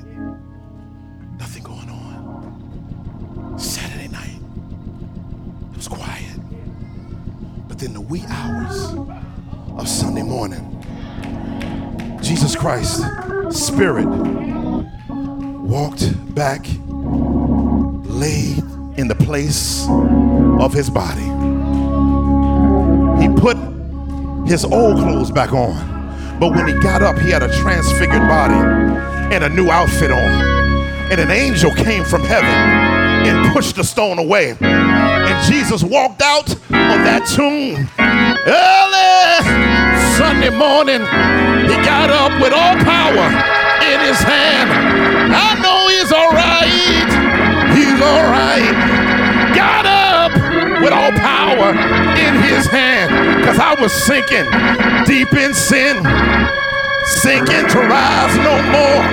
Nothing 1.40 1.64
going 1.64 1.90
on. 1.90 3.56
Saturday 3.58 4.08
night, 4.08 4.40
it 5.72 5.78
was 5.78 5.88
quiet. 5.88 6.40
But 7.68 7.80
then 7.80 7.94
the 7.94 8.02
wee 8.02 8.24
hours 8.28 8.94
of 9.78 9.88
Sunday 9.88 10.24
morning, 10.24 10.70
Jesus 12.22 12.56
Christ, 12.56 13.04
Spirit, 13.50 14.06
walked 14.08 16.36
back 16.36 16.66
laid 18.06 18.58
in 18.98 19.08
the 19.08 19.16
place 19.16 19.88
of 20.60 20.74
his 20.74 20.90
body. 20.90 21.43
He 23.24 23.30
put 23.30 23.56
his 24.46 24.66
old 24.66 24.98
clothes 24.98 25.32
back 25.32 25.54
on, 25.54 25.74
but 26.42 26.52
when 26.52 26.68
he 26.68 26.74
got 26.82 27.02
up, 27.02 27.18
he 27.18 27.30
had 27.30 27.42
a 27.42 27.48
transfigured 27.62 28.28
body 28.28 28.54
and 29.34 29.46
a 29.46 29.50
new 29.50 29.72
outfit 29.72 30.12
on. 30.12 30.20
And 31.10 31.22
an 31.22 31.32
angel 31.32 31.74
came 31.74 32.04
from 32.04 32.26
heaven 32.26 32.50
and 32.50 33.54
pushed 33.54 33.78
the 33.78 33.84
stone 33.86 34.20
away. 34.20 34.58
And 34.60 35.54
Jesus 35.54 35.86
walked 35.86 36.22
out 36.22 36.52
of 36.52 37.00
that 37.08 37.24
tomb 37.34 37.88
early 38.44 39.24
Sunday 40.18 40.50
morning. 40.50 41.00
He 41.72 41.78
got 41.86 42.10
up 42.10 42.42
with 42.42 42.52
all 42.52 42.76
power 42.84 43.28
in 43.88 44.02
his 44.02 44.20
hand. 44.20 44.70
I 45.32 45.62
know 45.62 45.88
he's 45.88 46.12
all 46.12 46.32
right 46.34 47.24
he's 47.76 48.02
all 48.02 48.24
right. 48.30 48.93
With 50.84 50.92
all 50.92 51.12
power 51.14 51.72
in 51.72 52.36
his 52.44 52.68
hand 52.68 53.10
because 53.40 53.58
I 53.58 53.74
was 53.80 53.94
sinking 53.94 54.44
deep 55.08 55.32
in 55.32 55.54
sin, 55.54 56.04
sinking 57.24 57.68
to 57.72 57.80
rise 57.88 58.36
no 58.44 58.62
more. 58.68 59.04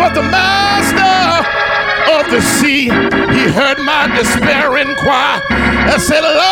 But 0.00 0.14
the 0.14 0.22
master 0.22 1.44
of 2.16 2.30
the 2.32 2.40
sea, 2.40 2.84
he 2.88 3.44
heard 3.52 3.78
my 3.78 4.08
despairing 4.16 4.96
cry 4.96 5.42
and 5.92 6.00
said, 6.00 6.22
Lord, 6.24 6.46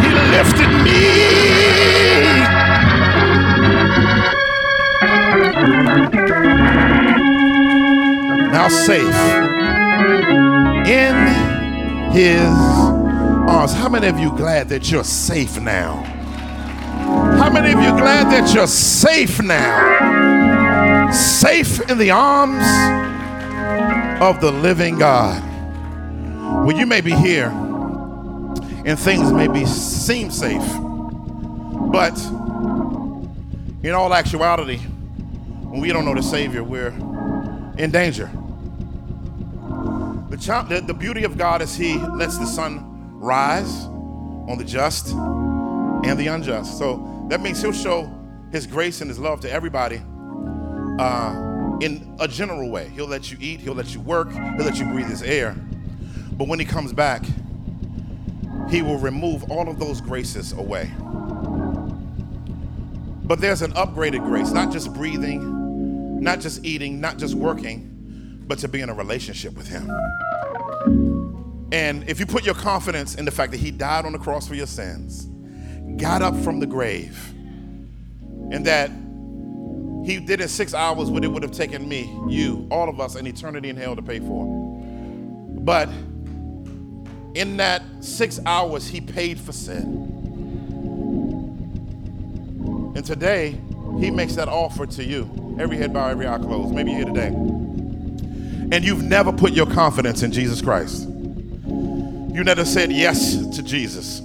he 0.00 0.14
lifted 0.32 0.72
me. 0.82 1.20
Now 8.50 8.68
safe 8.68 9.20
in 10.86 11.49
his 12.12 12.48
arms. 12.48 13.72
How 13.72 13.88
many 13.88 14.06
of 14.08 14.18
you 14.18 14.30
glad 14.36 14.68
that 14.70 14.90
you're 14.90 15.04
safe 15.04 15.60
now? 15.60 16.02
How 17.38 17.50
many 17.50 17.72
of 17.72 17.80
you 17.80 17.90
glad 17.90 18.30
that 18.32 18.54
you're 18.54 18.66
safe 18.66 19.40
now? 19.42 21.10
Safe 21.12 21.80
in 21.90 21.98
the 21.98 22.10
arms 22.10 22.62
of 24.20 24.40
the 24.40 24.50
living 24.50 24.98
God. 24.98 25.42
Well, 26.64 26.76
you 26.76 26.86
may 26.86 27.00
be 27.00 27.12
here 27.12 27.48
and 28.84 28.98
things 28.98 29.32
may 29.32 29.48
be 29.48 29.64
seem 29.66 30.30
safe, 30.30 30.66
but 31.92 32.18
in 33.82 33.92
all 33.92 34.12
actuality, 34.12 34.78
when 34.78 35.80
we 35.80 35.92
don't 35.92 36.04
know 36.04 36.14
the 36.14 36.22
Savior, 36.22 36.62
we're 36.62 36.94
in 37.78 37.90
danger. 37.90 38.30
The, 40.30 40.36
child, 40.36 40.68
the, 40.68 40.80
the 40.80 40.94
beauty 40.94 41.24
of 41.24 41.36
God 41.36 41.60
is 41.60 41.74
He 41.74 41.98
lets 41.98 42.38
the 42.38 42.46
sun 42.46 43.18
rise 43.18 43.86
on 43.86 44.58
the 44.58 44.64
just 44.64 45.08
and 45.12 46.16
the 46.16 46.28
unjust. 46.28 46.78
So 46.78 47.26
that 47.28 47.40
means 47.40 47.60
He'll 47.60 47.72
show 47.72 48.08
His 48.52 48.64
grace 48.64 49.00
and 49.00 49.10
His 49.10 49.18
love 49.18 49.40
to 49.40 49.50
everybody 49.50 50.00
uh, 51.00 51.78
in 51.80 52.16
a 52.20 52.28
general 52.28 52.70
way. 52.70 52.90
He'll 52.90 53.08
let 53.08 53.32
you 53.32 53.38
eat, 53.40 53.58
He'll 53.58 53.74
let 53.74 53.92
you 53.92 54.00
work, 54.00 54.30
He'll 54.30 54.64
let 54.64 54.78
you 54.78 54.84
breathe 54.84 55.08
His 55.08 55.24
air. 55.24 55.56
But 56.34 56.46
when 56.46 56.60
He 56.60 56.64
comes 56.64 56.92
back, 56.92 57.24
He 58.70 58.82
will 58.82 58.98
remove 58.98 59.50
all 59.50 59.68
of 59.68 59.80
those 59.80 60.00
graces 60.00 60.52
away. 60.52 60.92
But 63.24 63.40
there's 63.40 63.62
an 63.62 63.72
upgraded 63.72 64.22
grace, 64.22 64.52
not 64.52 64.70
just 64.70 64.94
breathing, 64.94 66.22
not 66.22 66.38
just 66.38 66.64
eating, 66.64 67.00
not 67.00 67.18
just 67.18 67.34
working 67.34 67.89
but 68.50 68.58
to 68.58 68.68
be 68.68 68.80
in 68.80 68.90
a 68.90 68.94
relationship 68.94 69.56
with 69.56 69.68
Him. 69.68 69.88
And 71.70 72.02
if 72.08 72.18
you 72.18 72.26
put 72.26 72.44
your 72.44 72.56
confidence 72.56 73.14
in 73.14 73.24
the 73.24 73.30
fact 73.30 73.52
that 73.52 73.60
He 73.60 73.70
died 73.70 74.04
on 74.04 74.10
the 74.10 74.18
cross 74.18 74.48
for 74.48 74.56
your 74.56 74.66
sins, 74.66 75.26
got 76.02 76.20
up 76.20 76.36
from 76.42 76.58
the 76.58 76.66
grave, 76.66 77.32
and 78.50 78.66
that 78.66 78.90
He 80.04 80.18
did 80.18 80.40
in 80.40 80.48
six 80.48 80.74
hours 80.74 81.12
what 81.12 81.24
it 81.24 81.28
would 81.28 81.44
have 81.44 81.52
taken 81.52 81.88
me, 81.88 82.12
you, 82.28 82.66
all 82.72 82.88
of 82.88 83.00
us, 83.00 83.14
an 83.14 83.24
eternity 83.28 83.68
in 83.68 83.76
hell 83.76 83.94
to 83.94 84.02
pay 84.02 84.18
for. 84.18 84.44
But 85.60 85.88
in 87.34 87.56
that 87.58 87.82
six 88.00 88.40
hours, 88.46 88.88
He 88.88 89.00
paid 89.00 89.38
for 89.38 89.52
sin. 89.52 90.08
And 92.96 93.04
today, 93.06 93.60
He 94.00 94.10
makes 94.10 94.34
that 94.34 94.48
offer 94.48 94.86
to 94.86 95.04
you. 95.04 95.56
Every 95.60 95.76
head 95.76 95.92
bow, 95.92 96.08
every 96.08 96.26
eye 96.26 96.38
closed. 96.38 96.74
Maybe 96.74 96.90
you're 96.90 97.04
here 97.04 97.14
today. 97.14 97.59
And 98.72 98.84
you've 98.84 99.02
never 99.02 99.32
put 99.32 99.52
your 99.52 99.66
confidence 99.66 100.22
in 100.22 100.30
Jesus 100.30 100.62
Christ. 100.62 101.08
You 101.08 102.44
never 102.44 102.64
said 102.64 102.92
yes 102.92 103.36
to 103.56 103.62
Jesus. 103.62 104.20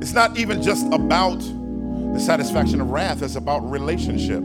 It's 0.00 0.12
not 0.12 0.36
even 0.38 0.62
just 0.62 0.86
about 0.92 1.38
the 1.38 2.20
satisfaction 2.20 2.80
of 2.80 2.90
wrath, 2.90 3.22
it's 3.22 3.36
about 3.36 3.68
relationship, 3.68 4.42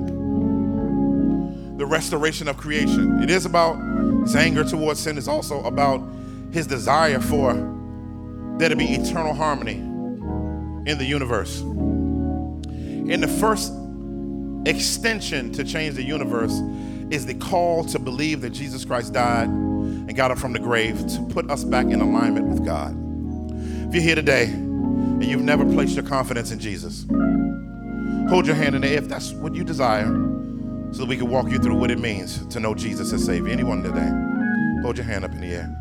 the 1.78 1.86
restoration 1.86 2.47
of 2.47 2.57
creation. 2.57 3.21
It 3.21 3.30
is 3.30 3.45
about 3.45 3.75
his 4.21 4.36
anger 4.36 4.63
towards 4.63 4.99
sin, 4.99 5.17
it's 5.17 5.28
also 5.28 5.61
about 5.63 6.01
his 6.51 6.65
desire 6.65 7.19
for 7.19 7.53
there 8.57 8.69
to 8.69 8.75
be 8.75 8.86
eternal 8.86 9.34
harmony 9.34 9.75
in 9.75 10.97
the 10.97 11.05
universe. 11.05 11.61
In 11.61 13.21
the 13.21 13.28
first 13.28 13.71
extension 14.65 15.51
to 15.53 15.63
change 15.63 15.95
the 15.95 16.03
universe 16.03 16.59
is 17.11 17.25
the 17.25 17.33
call 17.33 17.83
to 17.85 17.99
believe 17.99 18.41
that 18.41 18.51
Jesus 18.51 18.83
Christ 18.85 19.13
died 19.13 19.47
and 19.47 20.15
got 20.15 20.31
up 20.31 20.37
from 20.37 20.53
the 20.53 20.59
grave 20.59 21.05
to 21.07 21.25
put 21.29 21.49
us 21.49 21.63
back 21.63 21.85
in 21.85 22.01
alignment 22.01 22.47
with 22.47 22.65
God. 22.65 22.95
If 23.87 23.93
you're 23.93 24.03
here 24.03 24.15
today 24.15 24.45
and 24.45 25.23
you've 25.23 25.41
never 25.41 25.65
placed 25.65 25.95
your 25.95 26.03
confidence 26.03 26.51
in 26.51 26.59
Jesus, 26.59 27.05
hold 28.29 28.45
your 28.45 28.55
hand 28.55 28.75
in 28.75 28.81
the 28.81 28.89
air 28.89 28.97
if 28.97 29.07
that's 29.07 29.31
what 29.33 29.55
you 29.55 29.63
desire 29.63 30.07
so 30.91 30.99
that 30.99 31.05
we 31.07 31.17
can 31.17 31.29
walk 31.29 31.49
you 31.49 31.59
through 31.59 31.75
what 31.77 31.91
it 31.91 31.99
means 31.99 32.45
to 32.47 32.59
know 32.59 32.75
Jesus 32.75 33.13
as 33.13 33.25
Savior. 33.25 33.51
Anyone 33.51 33.83
today, 33.83 34.09
hold 34.81 34.97
your 34.97 35.05
hand 35.05 35.23
up 35.23 35.31
in 35.31 35.41
the 35.41 35.47
air. 35.47 35.73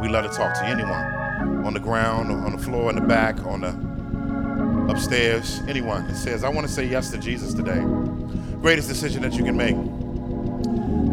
We 0.00 0.08
love 0.08 0.30
to 0.30 0.36
talk 0.36 0.54
to. 0.54 0.64
Anyone 0.64 1.64
on 1.64 1.74
the 1.74 1.80
ground, 1.80 2.30
on 2.30 2.52
the 2.52 2.58
floor, 2.62 2.90
in 2.90 2.96
the 2.96 3.02
back, 3.02 3.38
on 3.46 3.60
the 3.60 4.92
upstairs, 4.92 5.60
anyone 5.68 6.06
that 6.08 6.16
says, 6.16 6.44
I 6.44 6.48
want 6.48 6.66
to 6.66 6.72
say 6.72 6.84
yes 6.86 7.10
to 7.10 7.18
Jesus 7.18 7.54
today. 7.54 7.80
Greatest 8.60 8.88
decision 8.88 9.22
that 9.22 9.34
you 9.34 9.44
can 9.44 9.56
make 9.56 9.76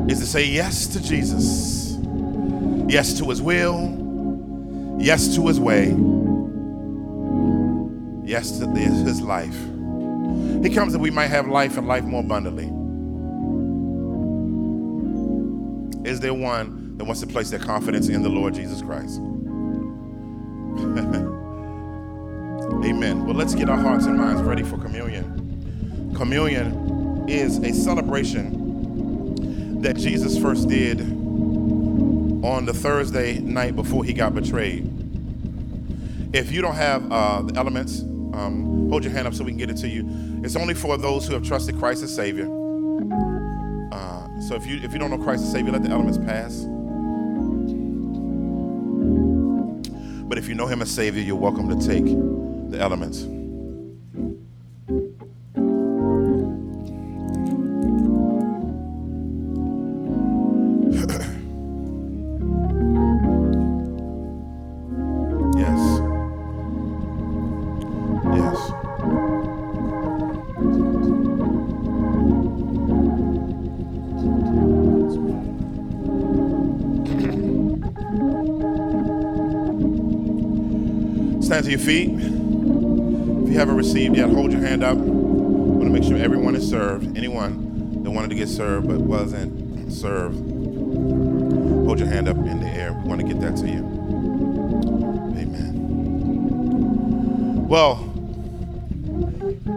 is 0.08 0.20
to 0.20 0.26
say 0.26 0.46
yes 0.46 0.88
to 0.88 1.02
Jesus, 1.02 1.98
yes 2.88 3.18
to 3.18 3.26
his 3.30 3.42
will, 3.42 4.98
yes 5.00 5.36
to 5.36 5.48
his 5.48 5.60
way, 5.60 5.96
yes 8.24 8.60
to 8.60 8.68
his 8.68 9.22
life. 9.22 9.58
He 10.64 10.70
comes 10.70 10.94
that 10.94 11.00
we 11.00 11.10
might 11.12 11.28
have 11.28 11.48
life 11.48 11.78
and 11.78 11.88
life 11.88 12.04
more 12.04 12.22
abundantly. 12.22 12.72
Is 16.10 16.20
there 16.20 16.34
one 16.34 16.98
that 16.98 17.06
wants 17.06 17.22
to 17.22 17.28
place 17.28 17.50
their 17.50 17.60
confidence 17.60 18.08
in 18.08 18.22
the 18.22 18.30
Lord 18.30 18.54
Jesus 18.54 18.82
Christ? 18.82 19.20
Amen. 22.84 23.26
Well, 23.26 23.36
let's 23.36 23.56
get 23.56 23.70
our 23.70 23.78
hearts 23.78 24.06
and 24.06 24.18
minds 24.18 24.44
ready 24.44 24.62
for 24.62 24.78
communion. 24.78 26.14
Communion 26.16 27.28
is 27.28 27.58
a 27.58 27.74
celebration 27.74 28.65
that 29.86 29.96
Jesus 29.98 30.36
first 30.36 30.68
did 30.68 31.00
on 31.00 32.66
the 32.66 32.74
Thursday 32.74 33.38
night 33.38 33.76
before 33.76 34.04
he 34.04 34.14
got 34.14 34.34
betrayed. 34.34 34.84
If 36.34 36.52
you 36.52 36.64
don't 36.64 36.74
have 36.74 37.12
uh, 37.12 37.44
the 37.44 37.56
elements, 37.56 38.02
um, 38.02 38.90
hold 38.90 39.04
your 39.04 39.14
hand 39.14 39.28
up 39.28 39.36
so 39.36 39.44
we 39.44 39.52
can 39.52 39.60
get 39.60 39.70
it 39.70 39.78
to 39.78 39.88
you. 39.88 40.04
It's 40.44 40.56
only 40.56 40.74
for 40.74 40.98
those 40.98 41.28
who 41.28 41.36
have 41.36 41.44
trusted 41.44 41.78
Christ 41.78 42.02
as 42.02 42.12
Savior. 42.16 42.46
Uh, 43.92 44.42
so 44.42 44.56
if 44.56 44.66
you 44.66 44.78
if 44.82 44.92
you 44.92 44.98
don't 44.98 45.12
know 45.12 45.20
Christ 45.20 45.44
as 45.44 45.52
Savior, 45.52 45.72
let 45.72 45.84
the 45.84 45.90
elements 45.90 46.18
pass. 46.18 46.66
But 50.28 50.40
if 50.40 50.48
you 50.50 50.56
know 50.56 50.66
Him 50.66 50.82
as 50.82 50.90
Savior, 50.90 51.22
you're 51.22 51.36
welcome 51.36 51.70
to 51.70 51.88
take 51.88 52.06
the 52.72 52.80
elements. 52.80 53.35
Your 81.76 81.86
feet. 81.86 82.10
If 82.10 83.50
you 83.50 83.56
haven't 83.60 83.76
received 83.76 84.16
yet, 84.16 84.30
hold 84.30 84.54
your 84.54 84.62
hand 84.62 84.82
up. 84.82 84.98
I 84.98 85.02
want 85.02 85.84
to 85.84 85.90
make 85.90 86.04
sure 86.04 86.16
everyone 86.18 86.56
is 86.56 86.70
served. 86.70 87.18
Anyone 87.18 88.02
that 88.04 88.12
wanted 88.12 88.30
to 88.30 88.36
get 88.36 88.48
served 88.48 88.88
but 88.88 89.02
wasn't 89.02 89.92
served, 89.92 90.38
hold 90.38 92.00
your 92.00 92.08
hand 92.08 92.30
up 92.30 92.38
in 92.38 92.62
the 92.62 92.68
air. 92.68 92.94
We 92.94 93.10
want 93.10 93.20
to 93.20 93.28
get 93.28 93.42
that 93.42 93.58
to 93.58 93.68
you. 93.68 93.80
Amen. 95.38 95.74
Well, 97.68 97.98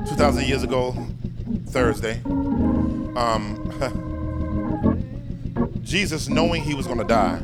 2,000 0.09 0.45
years 0.45 0.63
ago, 0.63 0.95
Thursday, 1.67 2.21
um, 3.17 3.57
Jesus, 5.83 6.29
knowing 6.29 6.63
he 6.63 6.75
was 6.75 6.87
going 6.87 6.99
to 6.99 7.05
die, 7.05 7.41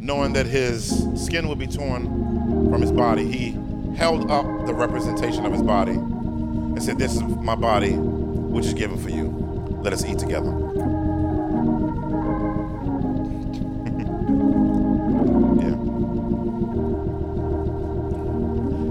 knowing 0.00 0.32
that 0.32 0.46
his 0.46 1.06
skin 1.14 1.46
would 1.46 1.60
be 1.60 1.68
torn 1.68 2.25
from 2.70 2.80
his 2.80 2.92
body, 2.92 3.30
he 3.30 3.52
held 3.96 4.30
up 4.30 4.66
the 4.66 4.74
representation 4.74 5.46
of 5.46 5.52
his 5.52 5.62
body 5.62 5.92
and 5.92 6.82
said, 6.82 6.98
This 6.98 7.14
is 7.14 7.22
my 7.22 7.54
body, 7.54 7.92
which 7.92 8.66
is 8.66 8.74
given 8.74 8.98
for 8.98 9.10
you. 9.10 9.28
Let 9.82 9.92
us 9.92 10.04
eat 10.04 10.18
together. 10.18 10.50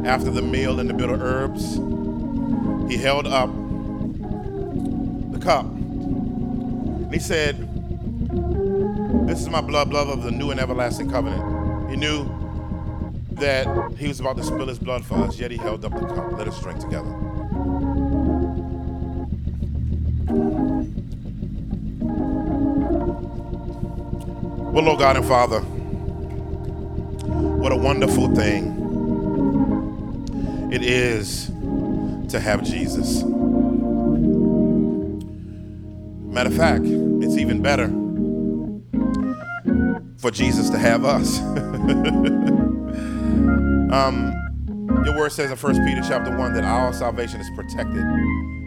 yeah. 0.06 0.12
After 0.12 0.32
the 0.32 0.42
meal 0.42 0.80
and 0.80 0.90
the 0.90 0.94
bitter 0.94 1.18
herbs, 1.20 1.76
he 2.90 2.98
held 2.98 3.28
up 3.28 3.50
the 5.32 5.40
cup. 5.40 5.66
And 5.66 7.14
he 7.14 7.20
said, 7.20 7.58
This 9.28 9.42
is 9.42 9.50
my 9.50 9.62
blood, 9.62 9.90
blood 9.90 10.08
of 10.08 10.24
the 10.24 10.32
new 10.32 10.52
and 10.52 10.60
everlasting 10.60 11.10
covenant. 11.10 11.90
He 11.90 11.98
knew 11.98 12.35
that 13.36 13.94
he 13.98 14.08
was 14.08 14.20
about 14.20 14.38
to 14.38 14.44
spill 14.44 14.68
his 14.68 14.80
blood 14.80 15.06
for 15.06 15.16
us, 15.16 15.40
yet 15.40 15.52
he 15.52 15.58
held 15.58 15.86
up 15.86 15.94
the 15.94 16.06
cup. 16.08 16.32
Let 16.34 16.48
us 16.48 16.62
drink 16.62 16.80
together. 16.80 17.12
Well, 24.60 24.84
Lord 24.84 25.00
God 25.00 25.18
and 25.18 25.26
Father, 25.26 25.62
what 27.46 27.72
a 27.72 27.78
wonderful 27.78 28.36
thing 28.36 28.74
it 30.72 30.84
is 30.84 31.48
to 32.30 32.40
have 32.40 32.64
Jesus. 32.64 33.24
Matter 36.20 36.50
of 36.50 36.56
fact, 36.58 36.84
it's 36.86 37.38
even 37.38 37.62
better 37.62 37.88
for 40.18 40.32
Jesus 40.32 40.70
to 40.72 40.78
have 40.78 41.06
us. 41.06 41.40
um, 43.92 44.34
your 45.06 45.16
word 45.16 45.32
says 45.32 45.52
in 45.52 45.58
1 45.58 45.86
Peter 45.86 46.02
chapter 46.08 46.36
1 46.36 46.54
that 46.54 46.64
our 46.64 46.94
salvation 46.94 47.40
is 47.40 47.50
protected 47.56 48.04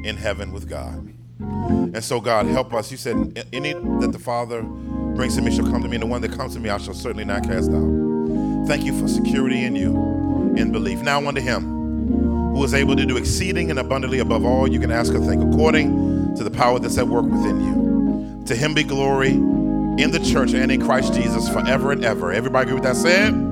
in 0.04 0.16
heaven 0.16 0.52
with 0.52 0.68
God. 0.68 1.12
And 1.40 2.02
so, 2.02 2.20
God, 2.20 2.46
help 2.46 2.72
us. 2.74 2.90
You 2.90 2.96
said, 2.96 3.46
Any 3.52 3.72
that 3.72 4.10
the 4.12 4.18
Father 4.18 4.62
brings 4.62 5.36
to 5.36 5.42
me 5.42 5.54
shall 5.54 5.66
come 5.66 5.82
to 5.82 5.88
me, 5.88 5.96
and 5.96 6.02
the 6.02 6.06
one 6.06 6.20
that 6.22 6.32
comes 6.32 6.54
to 6.54 6.60
me 6.60 6.70
I 6.70 6.78
shall 6.78 6.94
certainly 6.94 7.24
not 7.24 7.44
cast 7.44 7.70
out. 7.70 8.66
Thank 8.66 8.84
you 8.84 8.98
for 8.98 9.08
security 9.08 9.64
in 9.64 9.74
you, 9.74 10.54
in 10.56 10.70
belief. 10.72 11.00
Now 11.00 11.26
unto 11.26 11.40
him 11.40 12.54
who 12.54 12.64
is 12.64 12.74
able 12.74 12.96
to 12.96 13.06
do 13.06 13.16
exceeding 13.16 13.70
and 13.70 13.78
abundantly 13.78 14.18
above 14.18 14.44
all 14.44 14.68
you 14.68 14.80
can 14.80 14.90
ask 14.90 15.12
or 15.14 15.20
think, 15.20 15.42
according 15.42 16.34
to 16.34 16.44
the 16.44 16.50
power 16.50 16.78
that's 16.78 16.98
at 16.98 17.06
work 17.06 17.24
within 17.24 17.60
you. 17.60 18.44
To 18.46 18.54
him 18.56 18.74
be 18.74 18.82
glory 18.82 19.30
in 19.30 20.10
the 20.10 20.20
church 20.20 20.54
and 20.54 20.70
in 20.70 20.84
Christ 20.84 21.14
Jesus 21.14 21.48
forever 21.48 21.92
and 21.92 22.04
ever. 22.04 22.32
Everybody 22.32 22.70
agree 22.70 22.74
with 22.74 22.84
that 22.84 22.96
said? 22.96 23.47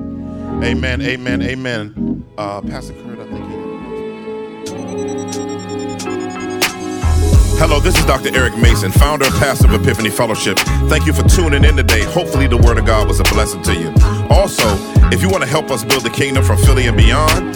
Amen, 0.63 1.01
amen, 1.01 1.41
amen. 1.43 2.25
Uh, 2.37 2.61
Pastor 2.61 2.93
Kurt, 2.93 3.19
I 3.19 3.25
think 3.27 3.45
he. 3.45 3.57
Hello, 7.59 7.79
this 7.79 7.97
is 7.97 8.05
Dr. 8.05 8.35
Eric 8.35 8.57
Mason, 8.57 8.91
founder 8.91 9.25
of 9.25 9.73
Epiphany 9.73 10.09
Fellowship. 10.09 10.57
Thank 10.89 11.05
you 11.05 11.13
for 11.13 11.23
tuning 11.29 11.63
in 11.63 11.75
today. 11.75 12.03
Hopefully, 12.03 12.47
the 12.47 12.57
Word 12.57 12.77
of 12.77 12.85
God 12.85 13.07
was 13.07 13.19
a 13.19 13.23
blessing 13.23 13.61
to 13.63 13.73
you. 13.75 13.93
Also, 14.29 14.65
if 15.11 15.21
you 15.21 15.29
want 15.29 15.43
to 15.43 15.49
help 15.49 15.71
us 15.71 15.83
build 15.83 16.03
the 16.03 16.09
kingdom 16.09 16.43
from 16.43 16.57
Philly 16.57 16.87
and 16.87 16.97
beyond, 16.97 17.55